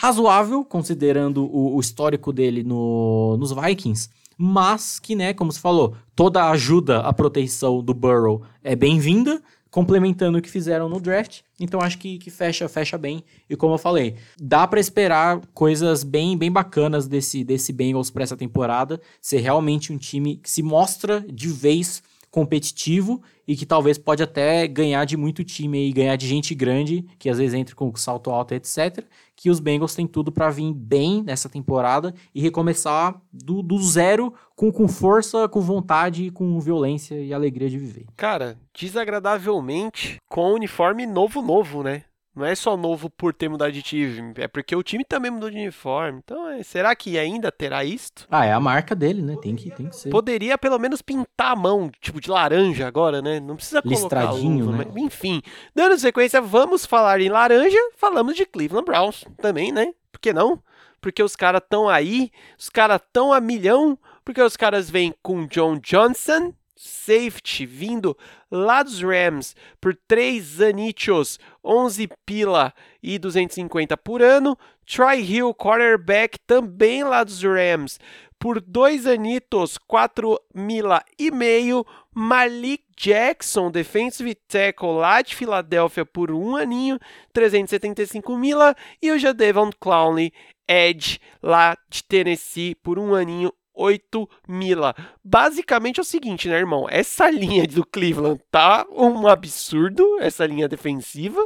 [0.00, 5.94] razoável, considerando o, o histórico dele no, nos Vikings, mas que, né, como você falou,
[6.14, 11.40] toda a ajuda à proteção do Burrow é bem-vinda, complementando o que fizeram no draft.
[11.60, 13.22] Então acho que, que fecha fecha bem.
[13.48, 18.22] E como eu falei, dá para esperar coisas bem bem bacanas desse desse Bengals para
[18.22, 23.96] essa temporada, ser realmente um time que se mostra de vez competitivo e que talvez
[23.96, 27.74] pode até ganhar de muito time e ganhar de gente grande, que às vezes entra
[27.74, 29.04] com salto alto, etc.
[29.34, 34.34] Que os Bengals têm tudo para vir bem nessa temporada e recomeçar do, do zero
[34.54, 38.06] com, com força, com vontade, com violência e alegria de viver.
[38.16, 42.04] Cara, desagradavelmente com uniforme novo novo, né?
[42.38, 45.50] Não é só novo por ter mudado de time, é porque o time também mudou
[45.50, 46.20] de uniforme.
[46.24, 48.28] Então, é, será que ainda terá isto?
[48.30, 49.36] Ah, é a marca dele, né?
[49.42, 50.08] Tem que, tem que ser.
[50.08, 53.40] Poderia pelo menos pintar a mão, tipo de laranja agora, né?
[53.40, 54.84] Não precisa colocar Listradinho, luva, né?
[54.86, 55.42] mas, enfim.
[55.74, 59.92] Dando sequência, vamos falar em laranja, falamos de Cleveland Browns também, né?
[60.12, 60.62] Por que não?
[61.00, 65.44] Porque os caras estão aí, os caras estão a milhão, porque os caras vêm com
[65.46, 68.16] John Johnson, safety vindo
[68.50, 74.56] lá dos Rams por 3 anichos, 11 pila e 250 por ano.
[74.86, 77.98] Troy Hill, quarterback, também lá dos Rams
[78.38, 81.84] por 2 anitos, 4 mila e meio.
[82.14, 86.98] Malik Jackson, defensive tackle lá de Filadélfia por um aninho,
[87.32, 88.74] 375 mila.
[89.02, 90.32] E o Jadevon Clowney,
[90.68, 94.94] edge lá de Tennessee por um aninho, 8 mila.
[95.24, 96.86] Basicamente é o seguinte, né, irmão?
[96.90, 101.40] Essa linha do Cleveland tá um absurdo, essa linha defensiva.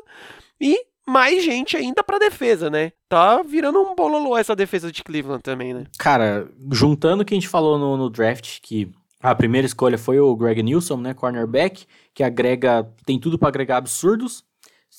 [0.60, 2.92] E mais gente ainda pra defesa, né?
[3.08, 5.84] Tá virando um bololô essa defesa de Cleveland também, né?
[5.98, 8.90] Cara, juntando o que a gente falou no, no draft, que
[9.20, 13.76] a primeira escolha foi o Greg Nilsson, né, cornerback, que agrega, tem tudo para agregar
[13.76, 14.44] absurdos.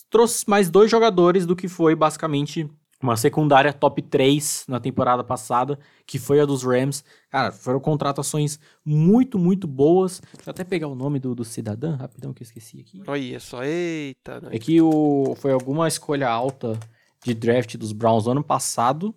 [0.10, 2.70] Trouxe mais dois jogadores do que foi basicamente
[3.04, 7.04] uma secundária top 3 na temporada passada, que foi a dos Rams.
[7.30, 10.22] Cara, foram contratações muito, muito boas.
[10.34, 13.04] Deixa eu até pegar o nome do, do cidadão, rapidão que eu esqueci aqui.
[13.06, 14.42] Olha só, eita.
[14.50, 16.80] É que o, foi alguma escolha alta
[17.24, 19.14] de draft dos Browns no ano passado,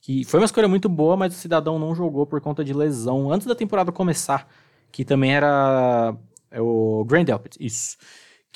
[0.00, 3.30] que foi uma escolha muito boa, mas o cidadão não jogou por conta de lesão
[3.30, 4.48] antes da temporada começar,
[4.90, 6.16] que também era
[6.50, 7.98] é o Grand Delpit, isso.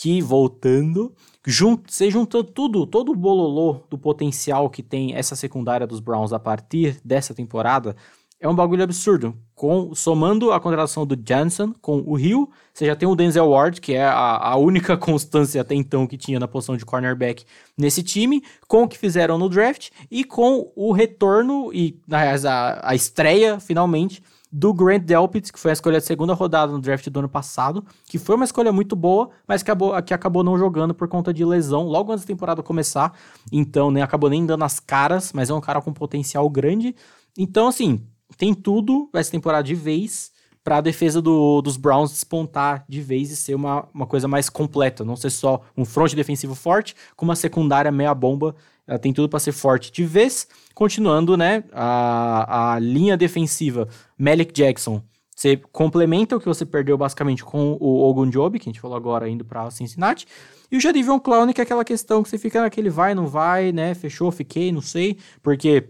[0.02, 1.14] Que voltando,
[1.46, 6.32] jun você juntou tudo, todo o bololô do potencial que tem essa secundária dos Browns
[6.32, 7.94] a partir dessa temporada,
[8.40, 9.36] é um bagulho absurdo.
[9.54, 13.78] Com, somando a contratação do Johnson com o Rio, você já tem o Denzel Ward,
[13.78, 17.44] que é a, a, única constância até então que tinha na posição de cornerback
[17.76, 22.80] nesse time, com o que fizeram no draft e com o retorno e, aliás, a,
[22.82, 27.08] a estreia, finalmente, do Grant Delpit, que foi a escolha de segunda rodada no draft
[27.08, 30.58] do ano passado, que foi uma escolha muito boa, mas que acabou, que acabou não
[30.58, 33.12] jogando por conta de lesão logo antes da temporada começar.
[33.52, 36.96] Então, né, acabou nem dando as caras, mas é um cara com potencial grande.
[37.38, 38.04] Então, assim,
[38.36, 40.32] tem tudo essa temporada de vez
[40.62, 44.48] para a defesa do, dos Browns despontar de vez e ser uma, uma coisa mais
[44.48, 48.54] completa, não ser só um front defensivo forte, com uma secundária meia bomba.
[48.90, 50.48] Ela tem tudo para ser forte de vez.
[50.74, 51.62] Continuando, né?
[51.72, 53.86] A, a linha defensiva,
[54.18, 55.00] Malik Jackson.
[55.32, 59.28] Você complementa o que você perdeu basicamente com o Ogunjobi, que a gente falou agora
[59.28, 60.26] indo para Cincinnati.
[60.72, 63.70] E o Jadivion Clown, que é aquela questão que você fica naquele vai, não vai,
[63.70, 63.94] né?
[63.94, 65.16] Fechou, fiquei, não sei.
[65.40, 65.88] Porque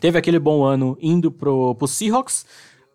[0.00, 2.46] teve aquele bom ano indo pro, pro Seahawks.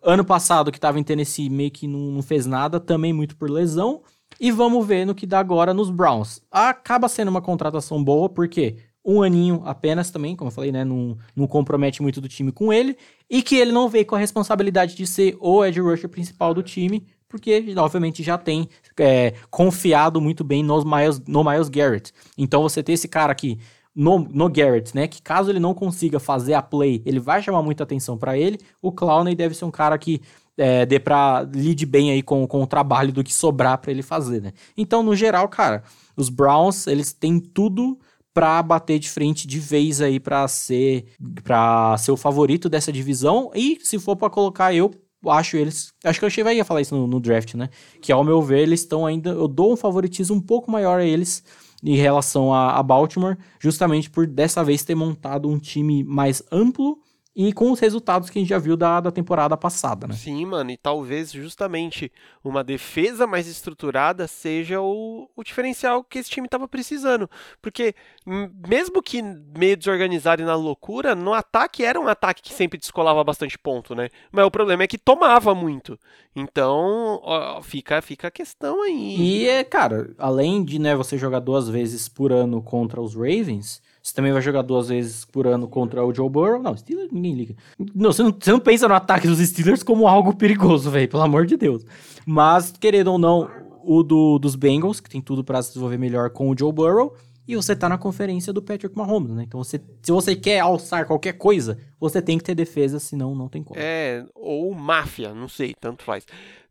[0.02, 3.50] Ano passado, que estava em Tennessee, meio que não, não, fez nada, também muito por
[3.50, 4.02] lesão.
[4.40, 6.40] E vamos ver no que dá agora nos Browns.
[6.50, 10.84] Acaba sendo uma contratação boa, porque um aninho apenas também, como eu falei, né?
[10.84, 12.96] Não, não compromete muito do time com ele.
[13.28, 16.62] E que ele não veio com a responsabilidade de ser o edge rusher principal do
[16.62, 22.12] time, porque obviamente já tem é, confiado muito bem nos Miles, no Miles Garrett.
[22.38, 23.58] Então você ter esse cara aqui
[23.94, 25.06] no, no Garrett, né?
[25.06, 28.58] Que caso ele não consiga fazer a play, ele vai chamar muita atenção para ele.
[28.80, 30.20] O Clowney deve ser um cara que
[30.56, 34.02] é, dê pra lide bem aí com, com o trabalho do que sobrar para ele
[34.02, 34.52] fazer, né?
[34.76, 35.82] Então, no geral, cara,
[36.16, 37.98] os Browns, eles têm tudo
[38.34, 41.06] para bater de frente de vez aí para ser
[41.42, 44.90] para ser o favorito dessa divisão e se for para colocar eu
[45.26, 45.92] acho eles.
[46.04, 47.70] Acho que eu cheguei a falar isso no, no draft, né?
[48.02, 49.30] Que ao meu ver, eles estão ainda.
[49.30, 51.42] Eu dou um favoritismo um pouco maior a eles
[51.82, 56.98] em relação a, a Baltimore, justamente por dessa vez ter montado um time mais amplo
[57.36, 60.14] e com os resultados que a gente já viu da, da temporada passada, né?
[60.14, 62.12] Sim, mano, e talvez justamente
[62.44, 67.28] uma defesa mais estruturada seja o, o diferencial que esse time estava precisando.
[67.60, 67.94] Porque,
[68.24, 73.24] mesmo que meio desorganizado e na loucura, no ataque era um ataque que sempre descolava
[73.24, 74.10] bastante ponto, né?
[74.30, 75.98] Mas o problema é que tomava muito.
[76.36, 79.16] Então, ó, fica, fica a questão aí.
[79.18, 83.82] E, é, cara, além de né, você jogar duas vezes por ano contra os Ravens
[84.04, 86.62] você também vai jogar duas vezes por ano contra o Joe Burrow.
[86.62, 87.56] Não, Steelers ninguém liga.
[87.94, 91.22] Não, você não, você não pensa no ataque dos Steelers como algo perigoso, velho, pelo
[91.22, 91.86] amor de Deus.
[92.26, 93.48] Mas, querendo ou não,
[93.82, 97.16] o do, dos Bengals, que tem tudo para se desenvolver melhor com o Joe Burrow,
[97.48, 99.44] e você tá na conferência do Patrick Mahomes, né?
[99.46, 103.48] Então, você, se você quer alçar qualquer coisa, você tem que ter defesa, senão não
[103.48, 103.80] tem como.
[103.80, 106.26] É, ou máfia, não sei, tanto faz.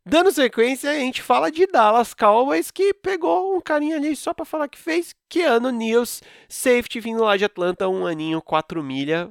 [0.05, 4.43] Dando sequência, a gente fala de Dallas Cowboys, que pegou um carinha ali só para
[4.43, 5.15] falar que fez.
[5.29, 9.29] Keanu News, safety vindo lá de Atlanta, um aninho, quatro milha.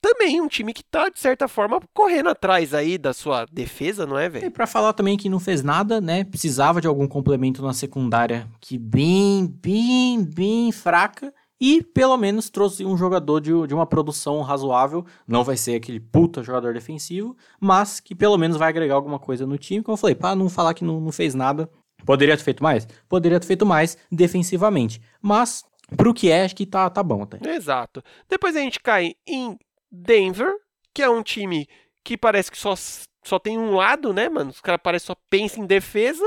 [0.00, 4.16] Também um time que tá, de certa forma, correndo atrás aí da sua defesa, não
[4.16, 4.46] é, velho?
[4.46, 6.22] E pra falar também que não fez nada, né?
[6.22, 12.84] Precisava de algum complemento na secundária que bem, bem, bem fraca e pelo menos trouxe
[12.84, 15.06] um jogador de, de uma produção razoável.
[15.24, 19.46] Não vai ser aquele puta jogador defensivo, mas que pelo menos vai agregar alguma coisa
[19.46, 19.80] no time.
[19.80, 21.70] Como eu falei, para não falar que não, não fez nada,
[22.04, 22.88] poderia ter feito mais?
[23.08, 25.64] Poderia ter feito mais defensivamente, mas
[25.96, 27.38] pro que é, acho que tá, tá bom até.
[27.48, 28.02] Exato.
[28.28, 29.56] Depois a gente cai em
[29.88, 30.52] Denver,
[30.92, 31.68] que é um time
[32.02, 32.74] que parece que só,
[33.22, 34.50] só tem um lado, né, mano?
[34.50, 36.24] Os caras parecem só pensam em defesa.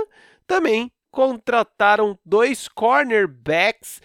[0.47, 4.01] Também contrataram dois cornerbacks.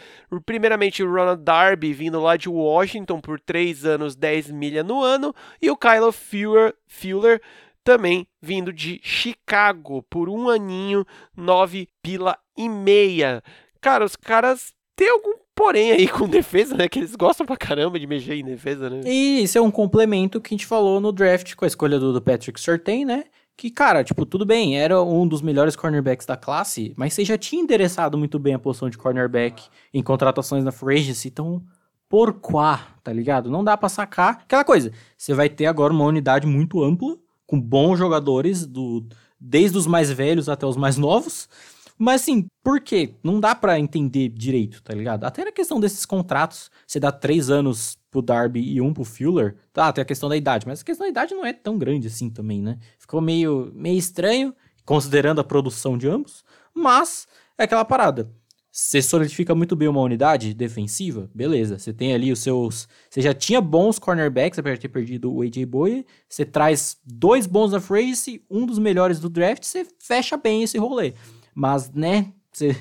[0.46, 5.34] Primeiramente, o Ronald Darby, vindo lá de Washington por 3 anos, 10 milha no ano.
[5.60, 7.42] E o Kylo Fuller, Fuller
[7.82, 11.04] também vindo de Chicago por um aninho,
[11.36, 13.42] 9 pila e meia.
[13.80, 16.88] Cara, os caras têm algum porém aí com defesa, né?
[16.88, 19.00] Que eles gostam pra caramba de mexer em defesa, né?
[19.04, 22.12] E isso é um complemento que a gente falou no draft com a escolha do,
[22.12, 23.24] do Patrick Surtain, né?
[23.60, 27.36] Que, cara, tipo, tudo bem, era um dos melhores cornerbacks da classe, mas você já
[27.36, 31.62] tinha endereçado muito bem a posição de cornerback em contratações na free agency, então,
[32.08, 33.50] por quá, tá ligado?
[33.50, 34.40] Não dá pra sacar.
[34.44, 39.06] Aquela coisa, você vai ter agora uma unidade muito ampla, com bons jogadores, do
[39.38, 41.46] desde os mais velhos até os mais novos,
[42.00, 43.14] mas assim, por quê?
[43.22, 45.24] Não dá para entender direito, tá ligado?
[45.24, 49.54] Até na questão desses contratos, você dá três anos pro Darby e um pro Fuller,
[49.70, 52.06] tá, tem a questão da idade, mas a questão da idade não é tão grande
[52.06, 52.78] assim também, né?
[52.98, 58.32] Ficou meio, meio estranho, considerando a produção de ambos, mas é aquela parada.
[58.72, 61.78] Você solidifica muito bem uma unidade defensiva, beleza.
[61.78, 62.88] Você tem ali os seus.
[63.10, 66.06] Você já tinha bons cornerbacks, apesar de ter perdido o AJ Bowie.
[66.26, 70.78] Você traz dois bons da phrase, um dos melhores do draft, você fecha bem esse
[70.78, 71.12] rolê.
[71.54, 72.76] Mas, né, você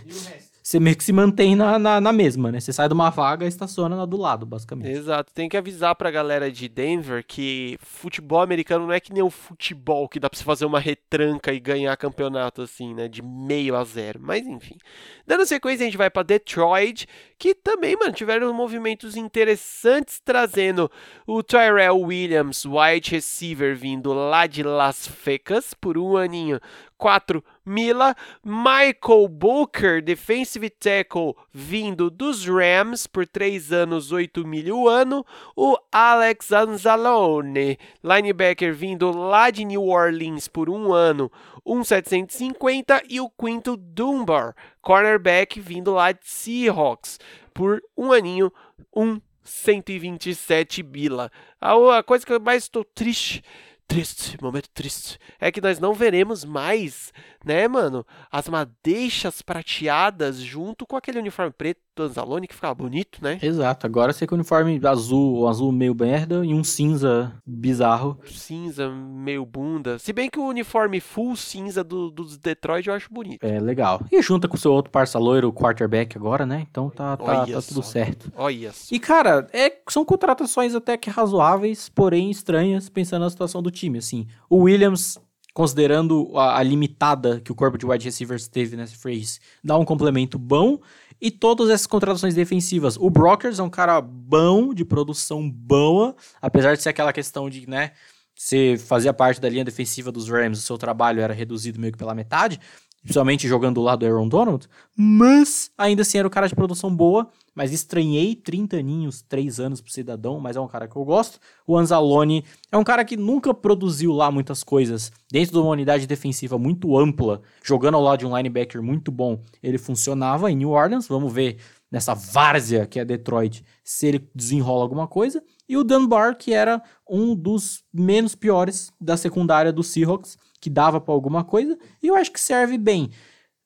[0.69, 2.60] você meio que se mantém na, na, na, mesma, né?
[2.60, 4.91] Você sai de uma vaga e estaciona na do lado, basicamente.
[4.91, 5.34] Exato.
[5.34, 9.32] Tem que avisar pra galera de Denver que futebol americano não é que nem o
[9.32, 13.08] futebol que dá pra você fazer uma retranca e ganhar campeonato assim, né?
[13.08, 14.19] De meio a zero.
[14.21, 14.77] Mas enfim.
[15.25, 17.08] Dando sequência, a gente vai para Detroit,
[17.39, 20.91] que também, mano, tiveram movimentos interessantes trazendo
[21.25, 26.60] o Tyrell Williams, wide receiver, vindo lá de Las Vegas por um aninho
[26.99, 28.15] 4 mila.
[28.43, 35.25] Michael Booker, defensive tackle, vindo dos Rams por 3 anos, 8 mil o ano.
[35.55, 41.32] O Alex Anzalone, linebacker, vindo lá de New Orleans por um ano,
[41.65, 43.03] 1,750.
[43.08, 47.19] E o Quinto Dunbar, cornerback, vindo lá de Seahawks
[47.53, 48.51] por um aninho,
[48.95, 51.32] 1,127 bila.
[51.62, 53.43] A coisa que eu mais estou triste
[53.89, 57.12] triste, momento triste, é que nós não veremos mais,
[57.43, 63.21] né, mano, as madeixas prateadas junto com aquele uniforme preto do Anzalone que ficava bonito,
[63.21, 63.38] né?
[63.41, 68.17] Exato, agora você com uniforme azul, azul meio merda e um cinza bizarro.
[68.25, 69.99] Cinza meio bunda.
[69.99, 73.43] Se bem que o uniforme full cinza do, dos Detroit eu acho bonito.
[73.45, 74.01] É, legal.
[74.12, 76.65] E junta com o seu outro parça loiro, o quarterback agora, né?
[76.69, 78.31] Então tá, tá, tá tudo certo.
[78.35, 78.95] Olha só.
[78.95, 83.97] E cara, é, são contratações até que razoáveis, porém estranhas, pensando na situação do time,
[83.97, 84.25] assim.
[84.49, 85.19] O Williams
[85.53, 89.83] considerando a, a, limitada que o corpo de wide receivers teve nessa phrase, dá um
[89.83, 90.79] complemento bom.
[91.21, 92.97] E todas essas contratações defensivas.
[92.97, 97.69] O Brockers é um cara bom, de produção boa, apesar de ser aquela questão de,
[97.69, 97.91] né,
[98.39, 101.98] você fazia parte da linha defensiva dos Rams, o seu trabalho era reduzido meio que
[101.98, 102.58] pela metade.
[103.02, 106.93] Principalmente jogando do lado do Aaron Donald, mas ainda assim era um cara de produção
[106.93, 111.04] boa, mas estranhei 30 aninhos, 3 anos pro cidadão, mas é um cara que eu
[111.04, 111.39] gosto.
[111.65, 116.08] O Anzalone é um cara que nunca produziu lá muitas coisas, dentro de uma unidade
[116.08, 120.71] defensiva muito ampla, jogando ao lado de um linebacker muito bom, ele funcionava em New
[120.71, 121.58] Orleans, vamos ver
[121.91, 125.43] nessa várzea que é Detroit, se ele desenrola alguma coisa.
[125.70, 131.00] E o Dunbar, que era um dos menos piores da secundária do Seahawks, que dava
[131.00, 133.12] para alguma coisa, e eu acho que serve bem.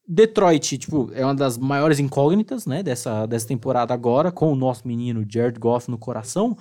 [0.05, 4.85] Detroit, tipo, é uma das maiores incógnitas, né, dessa, dessa temporada agora, com o nosso
[4.85, 6.57] menino Jared Goff no coração,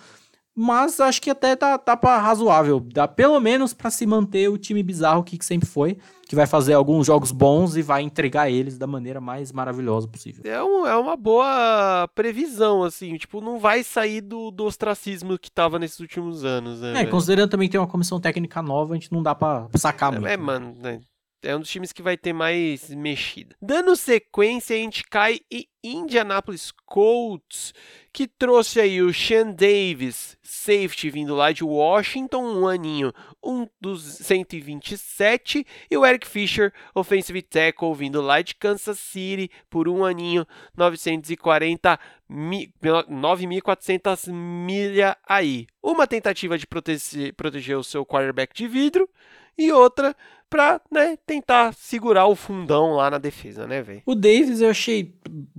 [0.55, 4.59] mas acho que até tá, tá pra razoável, dá pelo menos para se manter o
[4.59, 5.97] time bizarro que, que sempre foi,
[6.29, 10.43] que vai fazer alguns jogos bons e vai entregar eles da maneira mais maravilhosa possível.
[10.45, 15.51] É, um, é uma boa previsão, assim, tipo, não vai sair do, do ostracismo que
[15.51, 16.91] tava nesses últimos anos, né?
[16.91, 17.11] É, velho?
[17.11, 20.27] considerando também que tem uma comissão técnica nova, a gente não dá pra sacar muito.
[20.27, 21.01] É, mano, né?
[21.43, 23.57] É um dos times que vai ter mais mexida.
[23.61, 27.75] Dando sequência, a gente cai em Indianapolis Colts,
[28.13, 33.13] que trouxe aí o Sean Davis, safety vindo lá de Washington, um aninho,
[33.43, 39.89] um dos 127, e o Eric Fisher, offensive tackle, vindo lá de Kansas City, por
[39.89, 45.67] um aninho, 940 mi- 9.400 milha aí.
[45.83, 49.09] Uma tentativa de proteger, proteger o seu quarterback de vidro,
[49.57, 50.15] e outra
[50.53, 54.03] pra, né, tentar segurar o fundão lá na defesa, né, velho?
[54.05, 55.15] O Davis eu achei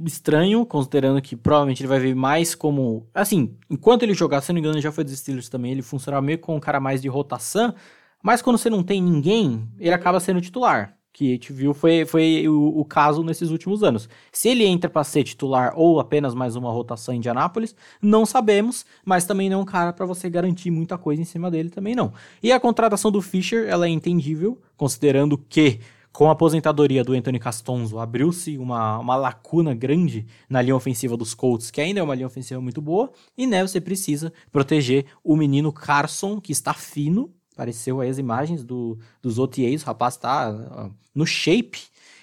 [0.06, 3.08] estranho, considerando que provavelmente ele vai vir mais como.
[3.12, 6.24] Assim, enquanto ele jogar, se não me engano, já foi dos Steelers também, ele funcionava
[6.24, 7.74] meio com um cara mais de rotação,
[8.22, 10.96] mas quando você não tem ninguém, ele acaba sendo titular.
[11.14, 14.10] Que a gente viu foi, foi o, o caso nesses últimos anos.
[14.32, 18.84] Se ele entra para ser titular ou apenas mais uma rotação em Indianápolis, não sabemos,
[19.06, 21.96] mas também não é um cara para você garantir muita coisa em cima dele também
[21.96, 22.12] não.
[22.42, 25.80] E a contratação do Fischer, ela é entendível, considerando que
[26.14, 31.34] com a aposentadoria do Anthony Castonzo, abriu-se uma, uma lacuna grande na linha ofensiva dos
[31.34, 35.36] Colts, que ainda é uma linha ofensiva muito boa, e né, você precisa proteger o
[35.36, 40.90] menino Carson, que está fino, apareceu aí as imagens do, dos OTAs, o rapaz ah,
[41.14, 41.80] no shape,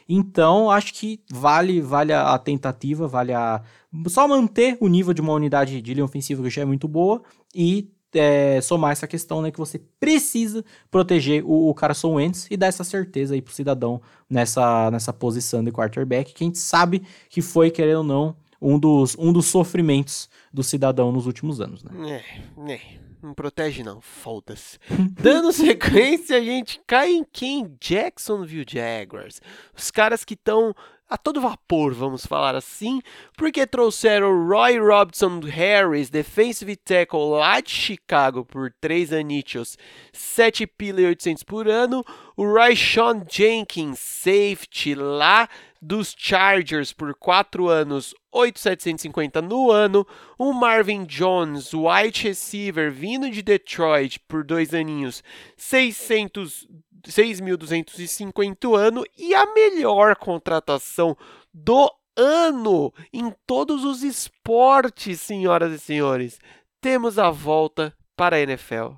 [0.09, 3.63] então acho que vale, vale a, a tentativa, vale a
[4.09, 7.23] só manter o nível de uma unidade de linha ofensiva que já é muito boa
[7.55, 12.57] e é, somar essa questão, né, que você precisa proteger o, o Carson Wentz e
[12.57, 17.03] dar essa certeza aí pro cidadão nessa, nessa posição de quarterback, que a gente sabe
[17.29, 21.83] que foi, querendo ou não, um dos, um dos sofrimentos do cidadão nos últimos anos,
[21.83, 22.23] né?
[22.67, 22.81] É, é,
[23.23, 24.79] não protege não, foda-se.
[25.13, 27.77] Dando sequência, a gente cai em quem?
[27.81, 29.41] Jacksonville Jaguars.
[29.77, 30.75] Os caras que estão
[31.11, 33.03] a todo vapor, vamos falar assim,
[33.37, 39.77] porque trouxeram o Roy Robson Harris, defensive tackle lá de Chicago, por 3 anichos,
[40.13, 42.05] 7 pila e 800 por ano,
[42.37, 45.49] o Ryshawn Jenkins, safety lá
[45.81, 50.07] dos Chargers por 4 anos, 8,750 no ano,
[50.39, 55.23] o Marvin Jones, wide receiver, vindo de Detroit por 2 aninhos,
[55.57, 56.69] 600
[57.03, 61.17] 6.250 ano e a melhor contratação
[61.53, 66.39] do ano em todos os esportes, senhoras e senhores.
[66.79, 68.93] Temos a volta para a NFL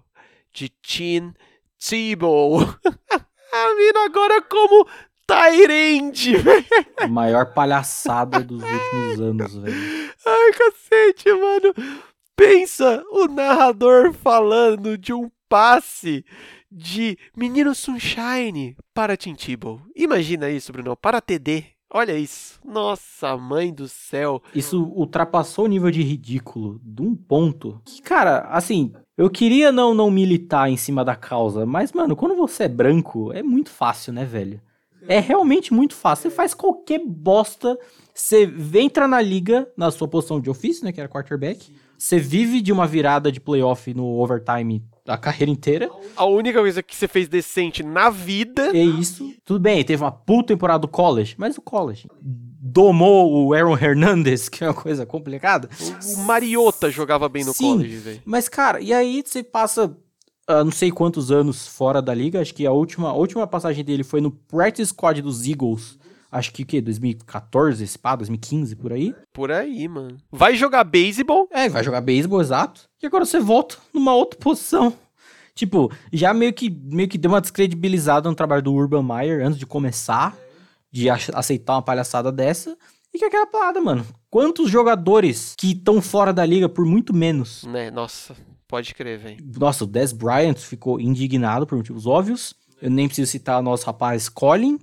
[0.52, 1.32] de Tim
[1.78, 2.58] Tebow.
[3.76, 4.86] mina agora como
[5.32, 6.34] Tyrande,
[7.00, 10.12] A maior palhaçada dos últimos anos, velho.
[10.26, 11.74] Ai, cacete, mano.
[12.36, 16.22] Pensa o narrador falando de um passe
[16.70, 19.80] de Menino Sunshine para Tim Tebow.
[19.96, 21.64] Imagina isso, Bruno, para TD.
[21.90, 22.60] Olha isso.
[22.62, 24.42] Nossa, mãe do céu.
[24.54, 27.80] Isso ultrapassou o nível de ridículo de um ponto.
[27.86, 32.36] Que, cara, assim, eu queria não, não militar em cima da causa, mas, mano, quando
[32.36, 34.60] você é branco, é muito fácil, né, velho?
[35.08, 36.30] É realmente muito fácil.
[36.30, 37.78] Você faz qualquer bosta,
[38.14, 42.60] você entra na liga, na sua posição de ofício, né, que era quarterback, você vive
[42.60, 45.90] de uma virada de playoff no overtime a carreira inteira.
[46.16, 48.76] A única coisa que você fez decente na vida.
[48.76, 49.34] É isso.
[49.44, 54.48] Tudo bem, teve uma puta temporada do college, mas o college domou o Aaron Hernandez,
[54.48, 55.68] que é uma coisa complicada.
[56.16, 57.72] O Mariota jogava bem no Sim.
[57.72, 58.22] college, velho.
[58.24, 59.96] Mas, cara, e aí você passa
[60.46, 63.84] ah, não sei quantos anos fora da liga, acho que a última, a última passagem
[63.84, 65.98] dele foi no practice squad dos Eagles,
[66.30, 66.80] acho que o quê?
[66.80, 69.14] 2014, esse pá, 2015, por aí.
[69.32, 70.16] Por aí, mano.
[70.30, 71.48] Vai jogar beisebol?
[71.52, 72.88] É, vai jogar beisebol, exato.
[73.02, 74.92] E agora você volta numa outra posição.
[75.54, 79.58] Tipo, já meio que, meio que deu uma descredibilizada no trabalho do Urban Meyer antes
[79.58, 80.34] de começar,
[80.90, 82.76] de aceitar uma palhaçada dessa.
[83.14, 84.06] E que é aquela parada, mano.
[84.30, 87.64] Quantos jogadores que estão fora da liga por muito menos?
[87.64, 88.34] Né, nossa,
[88.72, 89.36] pode crer, velho.
[89.58, 92.54] Nossa, o Des Bryant ficou indignado por motivos óbvios.
[92.80, 94.78] Eu nem preciso citar o nosso rapaz Colin.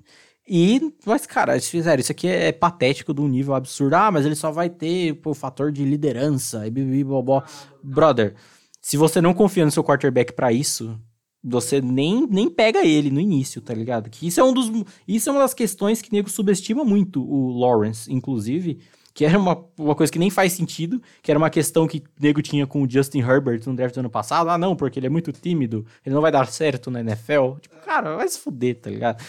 [0.48, 2.00] E, mas, cara, eles fizeram.
[2.00, 3.96] Isso aqui é, patético de um nível absurdo.
[3.96, 6.72] Ah, mas ele só vai ter o fator de liderança e.
[7.82, 8.36] Brother,
[8.80, 10.96] se você não confia no seu quarterback para isso,
[11.44, 14.08] você nem, nem pega ele no início, tá ligado?
[14.08, 14.70] Que isso é um dos
[15.08, 18.80] isso é uma das questões que o nego subestima muito o Lawrence, inclusive,
[19.20, 22.02] que era uma, uma coisa que nem faz sentido, que era uma questão que o
[22.24, 24.50] nego tinha com o Justin Herbert no draft do ano passado.
[24.50, 27.58] Ah, não, porque ele é muito tímido, ele não vai dar certo na NFL.
[27.60, 29.22] Tipo, cara, vai se fuder, tá ligado?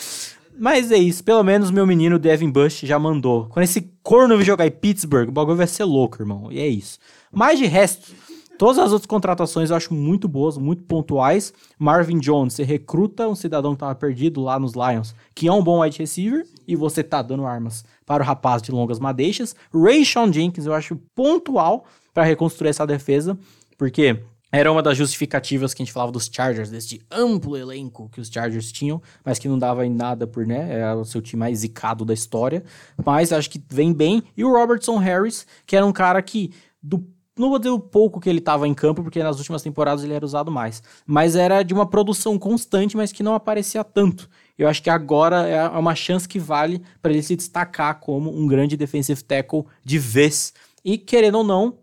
[0.56, 3.46] Mas é isso, pelo menos meu menino Devin Bush já mandou.
[3.46, 6.52] Quando esse corno vir jogar em Pittsburgh, o bagulho vai ser louco, irmão.
[6.52, 6.96] E é isso.
[7.32, 8.14] Mas de resto,
[8.60, 11.50] Todas as outras contratações eu acho muito boas, muito pontuais.
[11.78, 15.64] Marvin Jones, você recruta um cidadão que estava perdido lá nos Lions, que é um
[15.64, 19.54] bom wide receiver, e você tá dando armas para o rapaz de longas madeixas.
[19.72, 23.38] Ray Sean Jenkins eu acho pontual para reconstruir essa defesa,
[23.78, 28.20] porque era uma das justificativas que a gente falava dos Chargers, desse amplo elenco que
[28.20, 30.72] os Chargers tinham, mas que não dava em nada por, né?
[30.72, 32.64] Era o seu time mais zicado da história.
[33.06, 34.24] Mas acho que vem bem.
[34.36, 36.52] E o Robertson Harris, que era um cara que,
[36.82, 37.06] do
[37.40, 40.12] não vou dizer o pouco que ele estava em campo, porque nas últimas temporadas ele
[40.12, 40.82] era usado mais.
[41.06, 44.28] Mas era de uma produção constante, mas que não aparecia tanto.
[44.60, 48.46] Eu acho que agora é uma chance que vale para ele se destacar como um
[48.46, 50.52] grande defensive tackle de vez.
[50.84, 51.78] E querendo ou não,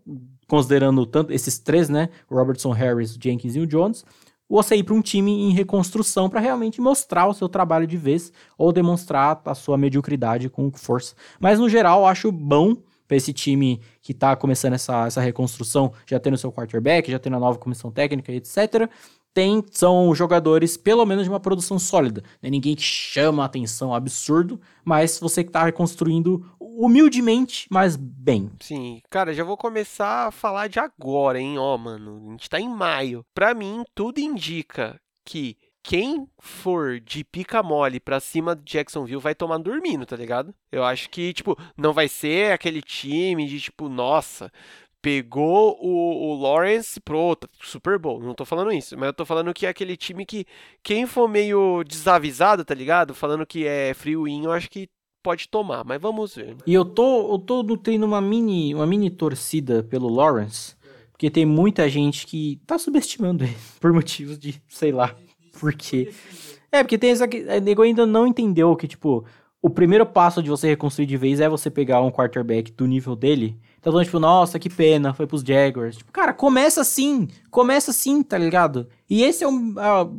[0.46, 2.08] considerando tanto esses três, né?
[2.30, 4.04] Robertson Harris, Jenkins e o Jones,
[4.48, 8.32] você ir para um time em reconstrução para realmente mostrar o seu trabalho de vez
[8.56, 11.16] ou demonstrar a sua mediocridade com força.
[11.40, 12.76] Mas no geral, eu acho bom
[13.08, 17.36] para esse time que está começando essa, essa reconstrução, já tendo seu quarterback, já tendo
[17.36, 18.88] a nova comissão técnica, etc.
[19.34, 22.22] Tem, são jogadores, pelo menos, de uma produção sólida.
[22.42, 27.96] Não é ninguém que chama a atenção absurdo, mas você que está reconstruindo humildemente, mas
[27.96, 28.50] bem.
[28.60, 31.58] Sim, cara, já vou começar a falar de agora, hein?
[31.58, 33.24] Ó, mano, a gente tá em maio.
[33.34, 39.34] Para mim, tudo indica que quem for de pica mole pra cima do Jacksonville vai
[39.34, 40.54] tomar dormindo, tá ligado?
[40.70, 44.52] Eu acho que, tipo, não vai ser aquele time de, tipo, nossa,
[45.00, 48.20] pegou o, o Lawrence pro Super Bowl.
[48.20, 50.44] Não tô falando isso, mas eu tô falando que é aquele time que
[50.82, 53.14] quem for meio desavisado, tá ligado?
[53.14, 54.88] Falando que é win, eu acho que
[55.22, 56.56] pode tomar, mas vamos ver.
[56.66, 60.74] E eu tô, eu tô nutrindo uma mini, uma mini torcida pelo Lawrence,
[61.12, 65.14] porque tem muita gente que tá subestimando ele por motivos de, sei lá,
[65.60, 66.12] porque.
[66.70, 67.24] É, porque tem essa.
[67.24, 69.24] O nego ainda não entendeu que, tipo,
[69.60, 73.16] o primeiro passo de você reconstruir de vez é você pegar um quarterback do nível
[73.16, 73.58] dele.
[73.80, 75.96] Então, tipo, nossa, que pena, foi pros Jaguars.
[75.96, 78.88] Tipo, cara, começa assim, começa assim, tá ligado?
[79.08, 79.52] E esse é o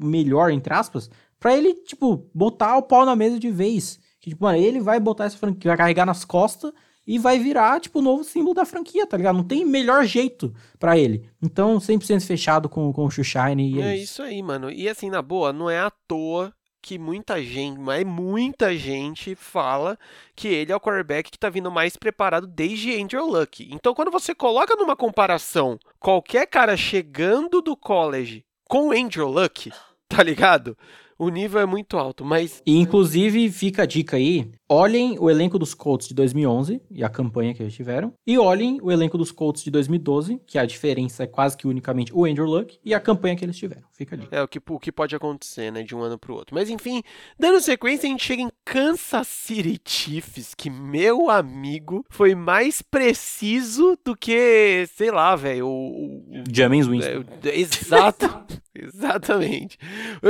[0.02, 4.00] melhor, entre aspas, pra ele, tipo, botar o pau na mesa de vez.
[4.20, 6.72] Que, tipo, mano, ele vai botar essa franquia, vai carregar nas costas
[7.06, 9.36] e vai virar, tipo, o novo símbolo da franquia, tá ligado?
[9.36, 11.28] Não tem melhor jeito para ele.
[11.42, 14.04] Então, 100% fechado com, com o Shushine e é, é isso.
[14.04, 14.70] isso aí, mano.
[14.70, 19.98] E assim, na boa, não é à toa que muita gente, mas muita gente fala
[20.36, 23.68] que ele é o quarterback que tá vindo mais preparado desde Andrew Luck.
[23.72, 29.72] Então, quando você coloca numa comparação qualquer cara chegando do college com Andrew Luck,
[30.08, 30.78] tá ligado?
[31.20, 32.64] o nível é muito alto, mas...
[32.66, 37.10] E, inclusive, fica a dica aí, olhem o elenco dos Colts de 2011 e a
[37.10, 41.24] campanha que eles tiveram, e olhem o elenco dos Colts de 2012, que a diferença
[41.24, 43.88] é quase que unicamente o Andrew Luck, e a campanha que eles tiveram.
[43.92, 44.28] Fica ali.
[44.30, 46.54] É, o que, o que pode acontecer, né, de um ano pro outro.
[46.54, 47.02] Mas, enfim,
[47.38, 53.98] dando sequência, a gente chega em Kansas City Chiefs, que, meu amigo, foi mais preciso
[54.06, 56.44] do que, sei lá, velho, o...
[56.52, 57.24] James Winston.
[57.44, 58.28] É, exato.
[58.74, 59.78] Exatamente.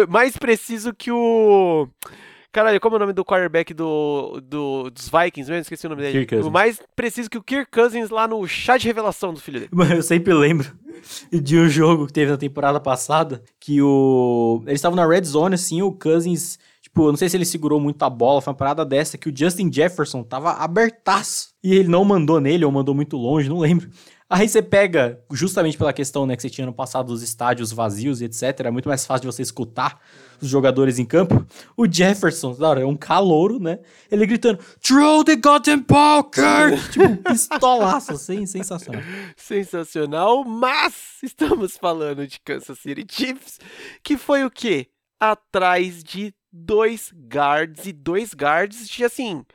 [0.08, 1.88] Mais preciso que o.
[2.52, 5.62] Caralho, como é o nome do quarterback do, do, dos Vikings mesmo?
[5.62, 6.28] Esqueci o nome dele.
[6.42, 9.72] O mais preciso que o Kirk Cousins lá no chá de revelação do filho dele.
[9.72, 10.68] Mano, eu sempre lembro
[11.32, 14.64] de um jogo que teve na temporada passada que o.
[14.66, 16.58] Eles estavam na red zone, assim, o Cousins.
[16.82, 19.30] Tipo, eu não sei se ele segurou muito a bola, foi uma parada dessa que
[19.30, 21.50] o Justin Jefferson tava abertaço.
[21.64, 23.92] E ele não mandou nele, ou mandou muito longe, não lembro.
[24.28, 28.22] Aí você pega, justamente pela questão né, que você tinha no passado dos estádios vazios
[28.22, 30.00] e etc., é muito mais fácil de você escutar
[30.46, 31.46] os jogadores em campo.
[31.76, 33.80] O Jefferson, é um calouro, né?
[34.12, 36.78] Ele gritando, Throw the goddamn poker!
[36.92, 39.02] tipo, pistolaço, assim, sensacional.
[39.36, 43.60] Sensacional, mas estamos falando de Kansas City Chiefs,
[44.04, 44.88] que foi o quê?
[45.20, 49.46] Atrás de dois guards e dois guards de assim,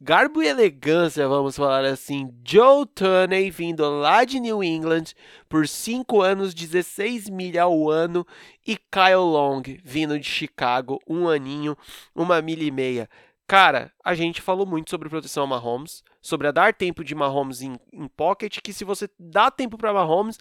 [0.00, 2.32] garbo e elegância, vamos falar assim.
[2.46, 5.04] Joe Tunney vindo lá de New England
[5.48, 8.26] por 5 anos, 16 mil ao ano
[8.66, 11.76] e Kyle Long vindo de Chicago, um aninho,
[12.14, 13.08] uma milha e meia.
[13.46, 17.60] Cara, a gente falou muito sobre proteção a Mahomes, sobre a dar tempo de Mahomes
[17.60, 20.38] em, em pocket, que se você dá tempo para Mahomes,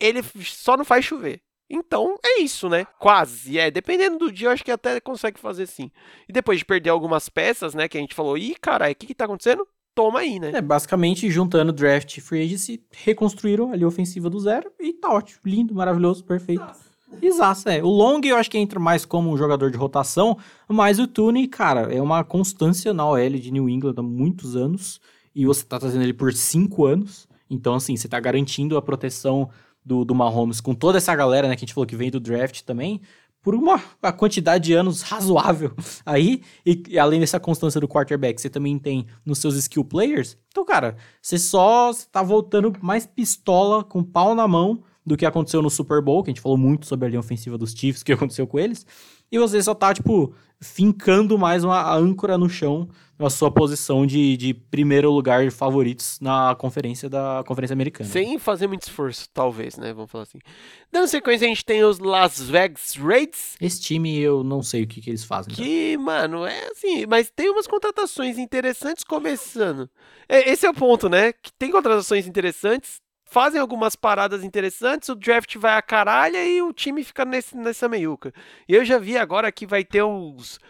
[0.00, 1.40] ele só não faz chover.
[1.72, 2.86] Então é isso, né?
[2.98, 3.58] Quase.
[3.58, 5.90] É, dependendo do dia, eu acho que até consegue fazer sim.
[6.28, 7.88] E depois de perder algumas peças, né?
[7.88, 9.66] Que a gente falou, ih, caralho, o que, que tá acontecendo?
[9.94, 10.52] Toma aí, né?
[10.54, 15.10] É, basicamente, juntando draft e free agency, reconstruíram ali a ofensiva do zero e tá
[15.10, 15.40] ótimo.
[15.46, 16.64] Lindo, maravilhoso, perfeito.
[17.20, 17.82] Exato, é.
[17.82, 20.36] O Long eu acho que entra mais como um jogador de rotação,
[20.68, 25.00] mas o Tooney, cara, é uma constância na OL de New England há muitos anos
[25.34, 27.28] e você tá trazendo ele por cinco anos.
[27.50, 29.50] Então, assim, você tá garantindo a proteção
[29.84, 32.20] do, do Mahomes com toda essa galera, né, que a gente falou que vem do
[32.20, 33.00] draft também,
[33.42, 35.72] por uma, uma quantidade de anos razoável
[36.06, 40.38] aí, e, e, além dessa constância do quarterback, você também tem nos seus skill players.
[40.48, 45.26] Então, cara, você só você tá voltando mais pistola, com pau na mão, do que
[45.26, 48.02] aconteceu no Super Bowl, que a gente falou muito sobre a linha ofensiva dos Chiefs,
[48.02, 48.86] o que aconteceu com eles.
[49.30, 52.88] E você só tá, tipo, fincando mais uma âncora no chão
[53.22, 58.08] na sua posição de, de primeiro lugar de favoritos na conferência da Conferência Americana.
[58.08, 59.92] Sem fazer muito esforço, talvez, né?
[59.92, 60.38] Vamos falar assim.
[60.90, 63.54] Dando sequência, a gente tem os Las Vegas Raiders.
[63.60, 65.54] Esse time eu não sei o que, que eles fazem.
[65.54, 66.04] Que, então.
[66.04, 69.88] mano, é assim, mas tem umas contratações interessantes começando.
[70.28, 71.32] É, esse é o ponto, né?
[71.32, 73.00] Que tem contratações interessantes,
[73.32, 77.88] fazem algumas paradas interessantes, o draft vai a caralha e o time fica nesse, nessa
[77.88, 78.30] meiuca.
[78.68, 80.60] E eu já vi agora que vai ter uns, uns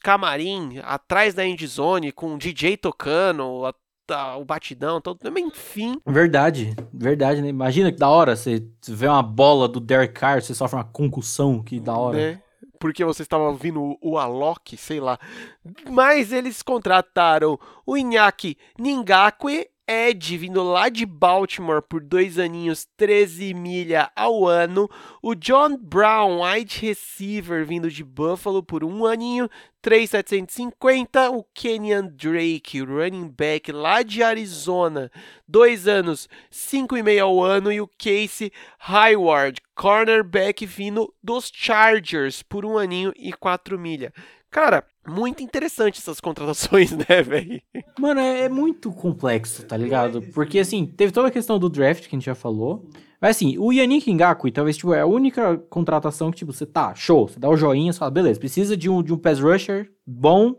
[0.00, 3.74] camarim atrás da endzone com o DJ tocando, a,
[4.14, 6.00] a, o batidão, todo, enfim.
[6.06, 7.48] Verdade, verdade, né?
[7.48, 11.62] Imagina que da hora você vê uma bola do Derek Carr, você sofre uma concussão,
[11.62, 12.20] que da hora.
[12.20, 12.44] É
[12.84, 15.18] porque você estava ouvindo o, Alok, sei lá.
[15.88, 23.52] Mas eles contrataram o Iñaki Ningakwe Ed vindo lá de Baltimore por dois aninhos, 13
[23.52, 24.88] milha ao ano.
[25.22, 29.46] O John Brown, wide receiver, vindo de Buffalo por um aninho,
[29.82, 31.30] 3,750.
[31.30, 35.10] O Kenyan Drake, running back lá de Arizona,
[35.46, 37.70] dois anos, 5,5 ao ano.
[37.70, 44.14] E o Casey Hayward, cornerback, vindo dos Chargers por um aninho e 4 milha.
[44.54, 47.60] Cara, muito interessante essas contratações, né, velho?
[47.98, 50.22] Mano, é, é, muito complexo, tá ligado?
[50.32, 52.88] Porque, assim, teve toda a questão do draft que a gente já falou.
[53.20, 56.94] Mas, assim, o Yannick Ngakui talvez, tipo, é a única contratação que, tipo, você tá,
[56.94, 59.90] show, você dá o joinha, você fala, beleza, precisa de um, de um pass rusher
[60.06, 60.54] bom,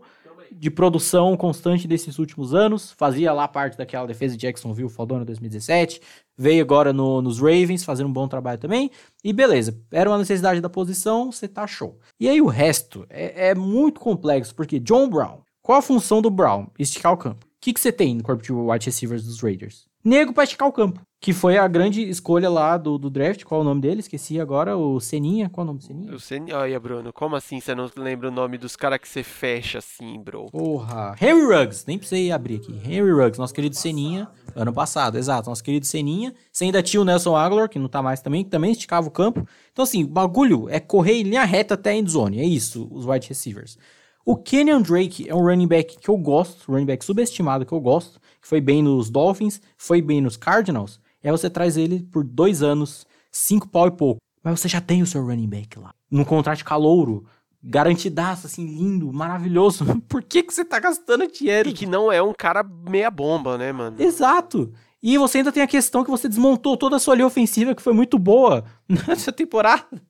[0.52, 2.92] de produção constante desses últimos anos.
[2.92, 6.00] Fazia lá parte daquela defesa de Jacksonville fodona 2017.
[6.36, 8.90] Veio agora no, nos Ravens, fazendo um bom trabalho também.
[9.24, 11.98] E beleza, era uma necessidade da posição, você tá show.
[12.20, 16.30] E aí o resto é, é muito complexo, porque John Brown, qual a função do
[16.30, 16.68] Brown?
[16.78, 17.44] Esticar o campo.
[17.46, 19.86] O que, você tem no corpo de wide receivers dos Raiders?
[20.04, 21.00] Nego pra esticar o campo.
[21.26, 23.42] Que foi a grande escolha lá do, do draft.
[23.42, 23.98] Qual é o nome dele?
[23.98, 24.76] Esqueci agora.
[24.76, 25.50] O Seninha.
[25.50, 26.14] Qual é o nome do Seninha?
[26.14, 26.56] O Seninha.
[26.56, 27.12] Olha, Bruno.
[27.12, 30.46] Como assim você não lembra o nome dos caras que você fecha assim, bro?
[30.52, 31.16] Porra.
[31.20, 31.82] Henry Ruggs.
[31.84, 32.80] Nem precisei abrir aqui.
[32.84, 33.40] Henry Ruggs.
[33.40, 34.28] Nosso querido Seninha.
[34.54, 35.50] Ano passado, exato.
[35.50, 36.32] Nosso querido Seninha.
[36.52, 39.10] Você ainda tinha o Nelson Aguilar, que não tá mais também, que também esticava o
[39.10, 39.44] campo.
[39.72, 42.38] Então, assim, o bagulho é correr em linha reta até a endzone.
[42.38, 43.76] É isso, os wide receivers.
[44.24, 47.80] O Kenyon Drake é um running back que eu gosto, running back subestimado que eu
[47.80, 51.04] gosto, que foi bem nos Dolphins, foi bem nos Cardinals.
[51.26, 54.20] E aí você traz ele por dois anos, cinco pau e pouco.
[54.44, 55.92] Mas você já tem o seu running back lá.
[56.08, 57.26] Num contrato calouro,
[57.60, 59.84] garantidaço, assim, lindo, maravilhoso.
[60.08, 61.68] Por que, que você tá gastando dinheiro?
[61.68, 64.00] E que não é um cara meia bomba, né, mano?
[64.00, 64.72] Exato.
[65.02, 67.82] E você ainda tem a questão que você desmontou toda a sua linha ofensiva, que
[67.82, 70.00] foi muito boa nessa temporada.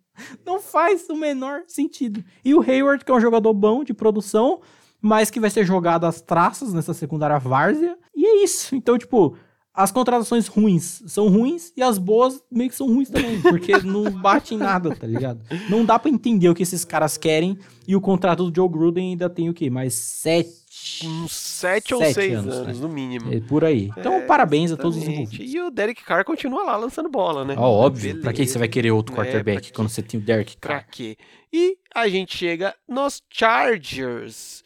[0.44, 2.22] Não faz o menor sentido.
[2.44, 4.60] E o Hayward, que é um jogador bom de produção,
[5.00, 7.96] mas que vai ser jogado às traças nessa secundária várzea.
[8.14, 8.76] E é isso.
[8.76, 9.34] Então, tipo,
[9.76, 14.10] as contratações ruins são ruins e as boas meio que são ruins também, porque não
[14.10, 15.42] bate em nada, tá ligado?
[15.68, 19.10] Não dá para entender o que esses caras querem e o contrato do Joe Gruden
[19.10, 19.68] ainda tem o quê?
[19.68, 20.64] Mais sete...
[21.04, 22.86] Uns sete, sete ou seis anos, anos né?
[22.86, 23.32] no mínimo.
[23.32, 23.90] É por aí.
[23.96, 25.52] Então, é, parabéns a todos os envolvidos.
[25.52, 27.54] E o Derek Carr continua lá lançando bola, né?
[27.56, 28.08] Ó, óbvio.
[28.08, 28.22] Beleza.
[28.22, 30.80] Pra que você vai querer outro é, quarterback é, quando você tem o Derek Carr?
[30.80, 31.16] Pra quê?
[31.52, 34.62] E a gente chega nos Chargers.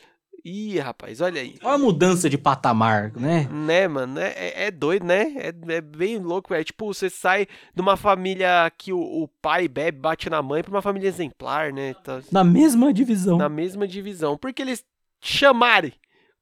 [0.51, 1.55] Ih, rapaz, olha aí.
[1.63, 3.49] Olha a mudança de patamar, né?
[3.53, 4.19] Né, mano?
[4.19, 5.33] É, é, é doido, né?
[5.37, 6.53] É, é, bem louco.
[6.53, 10.61] É tipo, você sai de uma família que o, o, pai bebe, bate na mãe,
[10.61, 11.95] pra uma família exemplar, né?
[11.95, 12.21] Tá...
[12.33, 13.39] Na mesma divisão.
[13.39, 14.37] Na mesma divisão.
[14.37, 14.85] Porque eles
[15.21, 15.93] chamarem,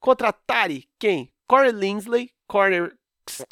[0.00, 1.30] contratarem quem?
[1.46, 2.96] Corey Linsley, corner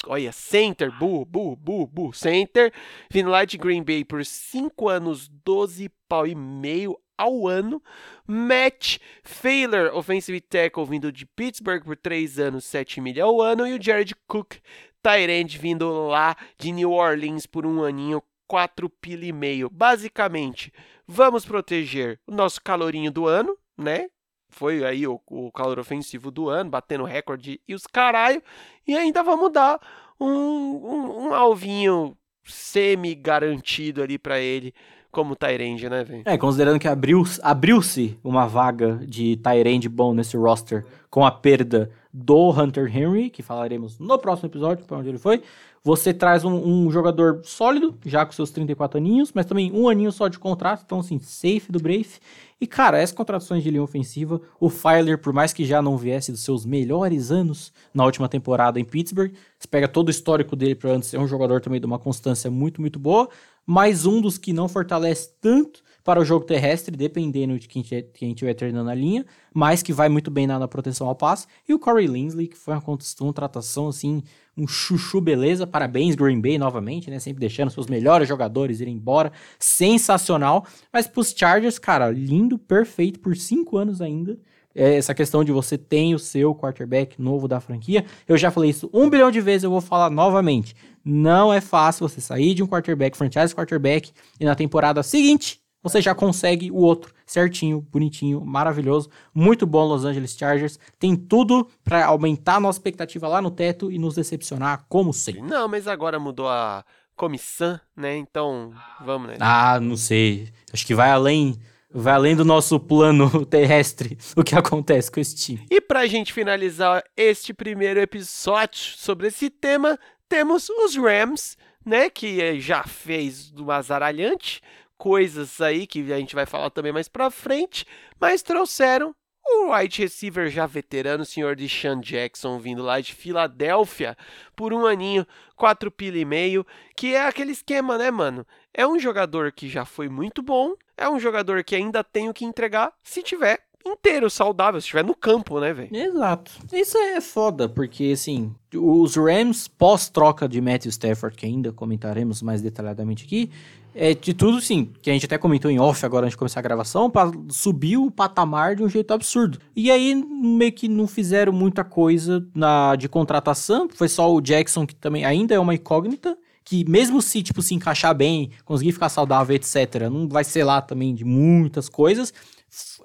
[0.07, 2.73] olha, center, bu, bu, bu, bu, center,
[3.11, 7.81] vindo lá de Green Bay por 5 anos, 12 pau e meio ao ano.
[8.25, 13.65] Matt Failer, offensive tackle, vindo de Pittsburgh por 3 anos, 7 milhas ao ano.
[13.65, 14.55] E o Jared Cook,
[15.01, 19.69] tight vindo lá de New Orleans por um aninho, 4 pila e meio.
[19.69, 20.71] Basicamente,
[21.05, 24.07] vamos proteger o nosso calorinho do ano, né?
[24.49, 28.41] Foi aí o, o calor ofensivo do ano, batendo recorde e os caralho.
[28.87, 29.79] E ainda vamos dar
[30.19, 34.73] um, um, um alvinho semi-garantido ali para ele
[35.11, 36.23] como Tyrande, né, velho?
[36.25, 37.79] É, considerando que abriu-se abriu
[38.23, 43.99] uma vaga de Tyrande bom nesse roster com a perda do Hunter Henry, que falaremos
[43.99, 45.43] no próximo episódio, para onde ele foi.
[45.83, 50.11] Você traz um, um, jogador sólido, já com seus 34 aninhos, mas também um aninho
[50.11, 52.15] só de contrato, então assim, safe do Brave.
[52.59, 56.31] E cara, essas contratações de linha ofensiva, o Filer, por mais que já não viesse
[56.31, 60.75] dos seus melhores anos na última temporada em Pittsburgh, você pega todo o histórico dele
[60.75, 63.29] para antes, é um jogador também de uma constância muito, muito boa,
[63.67, 68.53] mais um dos que não fortalece tanto para o jogo terrestre, dependendo de quem, estiver
[68.53, 71.47] treinando a linha, mas que vai muito bem na, na proteção ao passe.
[71.67, 74.23] E o Corey Linsley, que foi uma contratação, assim,
[74.57, 75.67] um chuchu beleza.
[75.67, 77.19] Parabéns, Green Bay, novamente, né?
[77.19, 79.33] Sempre deixando seus melhores jogadores irem embora.
[79.59, 80.65] Sensacional.
[80.93, 84.39] Mas para os Chargers, cara, lindo, perfeito, por cinco anos ainda.
[84.73, 88.05] É essa questão de você tem o seu quarterback novo da franquia.
[88.27, 90.75] Eu já falei isso um bilhão de vezes, eu vou falar novamente.
[91.09, 96.01] Não é fácil você sair de um quarterback, franchise quarterback, e na temporada seguinte você
[96.01, 100.77] já consegue o outro certinho, bonitinho, maravilhoso, muito bom Los Angeles Chargers.
[100.99, 105.43] Tem tudo para aumentar a nossa expectativa lá no teto e nos decepcionar como sempre.
[105.43, 106.83] Não, mas agora mudou a
[107.15, 108.17] comissão, né?
[108.17, 108.73] Então,
[109.05, 109.37] vamos, né?
[109.39, 110.49] Ah, não sei.
[110.73, 111.57] Acho que vai além
[111.89, 115.65] vai além do nosso plano terrestre o que acontece com esse time.
[115.71, 119.97] E pra gente finalizar este primeiro episódio sobre esse tema,
[120.27, 124.61] temos os Rams, né, que já fez do azaralhante,
[124.97, 127.85] coisas aí que a gente vai falar também mais pra frente,
[128.19, 129.15] mas trouxeram
[129.49, 134.17] o wide receiver já veterano, o senhor Deshaun Jackson, vindo lá de Filadélfia
[134.55, 135.25] por um aninho,
[135.55, 136.67] quatro pila e meio,
[136.97, 138.45] que é aquele esquema, né, mano?
[138.73, 142.33] É um jogador que já foi muito bom, é um jogador que ainda tem o
[142.33, 145.95] que entregar, se tiver inteiro, saudável, se estiver no campo, né, velho?
[145.95, 146.51] Exato.
[146.71, 152.61] Isso é foda, porque, assim, os Rams, pós-troca de Matthew Stafford, que ainda comentaremos mais
[152.61, 153.49] detalhadamente aqui,
[153.95, 156.59] é de tudo, sim, que a gente até comentou em off agora antes de começar
[156.59, 159.57] a gravação, para subir o patamar de um jeito absurdo.
[159.75, 164.85] E aí, meio que não fizeram muita coisa na de contratação, foi só o Jackson,
[164.85, 169.09] que também ainda é uma incógnita, que mesmo se, tipo, se encaixar bem, conseguir ficar
[169.09, 172.33] saudável, etc., não vai ser lá também de muitas coisas,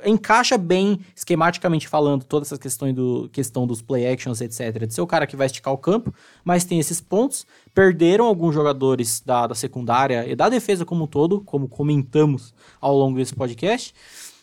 [0.04, 5.00] encaixa bem, esquematicamente falando, toda essa questão, do, questão dos play actions, etc., de ser
[5.00, 6.12] o cara que vai esticar o campo,
[6.44, 7.46] mas tem esses pontos.
[7.74, 12.96] Perderam alguns jogadores da, da secundária e da defesa como um todo, como comentamos ao
[12.96, 13.94] longo desse podcast.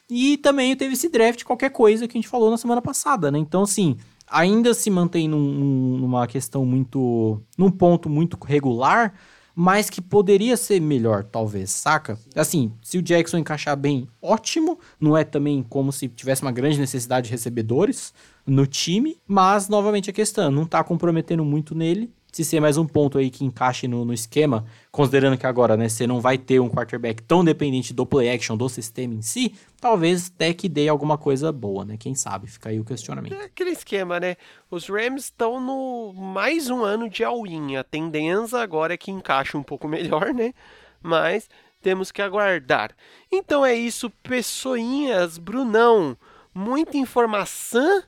[0.09, 3.37] E também teve esse draft, qualquer coisa que a gente falou na semana passada, né?
[3.37, 3.95] Então, assim,
[4.27, 7.41] ainda se mantém num, numa questão muito.
[7.57, 9.13] num ponto muito regular,
[9.61, 12.17] mas que poderia ser melhor, talvez, saca?
[12.33, 14.79] Assim, se o Jackson encaixar bem, ótimo.
[14.97, 18.13] Não é também como se tivesse uma grande necessidade de recebedores
[18.47, 22.85] no time, mas novamente a questão, não tá comprometendo muito nele se ser mais um
[22.85, 26.59] ponto aí que encaixe no, no, esquema, considerando que agora, né, você não vai ter
[26.59, 30.87] um quarterback tão dependente do play action do sistema em si, talvez até que dê
[30.87, 31.97] alguma coisa boa, né?
[31.97, 32.47] Quem sabe?
[32.47, 33.33] Fica aí o questionamento.
[33.33, 34.35] É aquele esquema, né?
[34.69, 37.75] Os Rams estão no mais um ano de all-in.
[37.75, 40.53] A tendência agora é que encaixe um pouco melhor, né?
[41.01, 41.49] Mas
[41.81, 42.91] temos que aguardar.
[43.31, 46.17] Então é isso, pessoinhas, Brunão.
[46.53, 48.03] Muita informação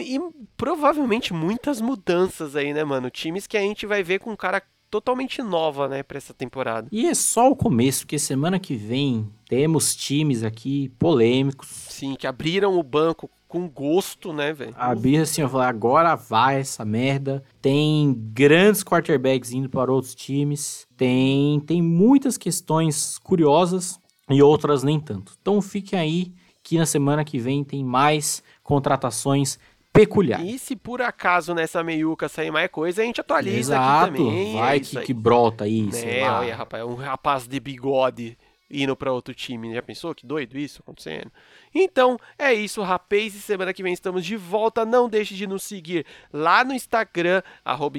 [0.00, 0.20] e
[0.56, 3.10] provavelmente muitas mudanças aí, né, mano?
[3.10, 4.62] Times que a gente vai ver com cara
[4.92, 6.86] totalmente nova, né, para essa temporada.
[6.92, 11.66] E é só o começo, porque semana que vem temos times aqui polêmicos.
[11.88, 14.74] Sim, que abriram o banco com gosto, né, velho?
[14.76, 17.42] Abriram assim, eu falei, agora vai essa merda.
[17.60, 20.86] Tem grandes quarterbacks indo para outros times.
[20.94, 25.32] Tem, tem muitas questões curiosas e outras nem tanto.
[25.40, 29.58] Então fiquem aí que na semana que vem tem mais contratações
[29.92, 30.44] peculiar.
[30.44, 34.54] E se por acaso nessa meiuca sair mais coisa, a gente atualiza Exato, aqui também.
[34.54, 36.28] Vai é que, que brota aí, né?
[36.28, 38.36] Olha, rapaz, um rapaz de bigode
[38.72, 39.74] indo para outro time.
[39.74, 40.14] Já pensou?
[40.14, 41.30] Que doido isso acontecendo.
[41.74, 43.34] Então, é isso, rapaz.
[43.34, 44.84] E semana que vem estamos de volta.
[44.84, 47.98] Não deixe de nos seguir lá no Instagram, arroba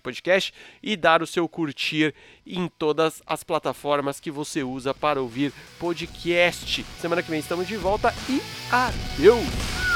[0.00, 2.14] Podcast, e dar o seu curtir
[2.46, 6.84] em todas as plataformas que você usa para ouvir podcast.
[7.00, 8.40] Semana que vem estamos de volta e
[8.72, 9.95] adeus!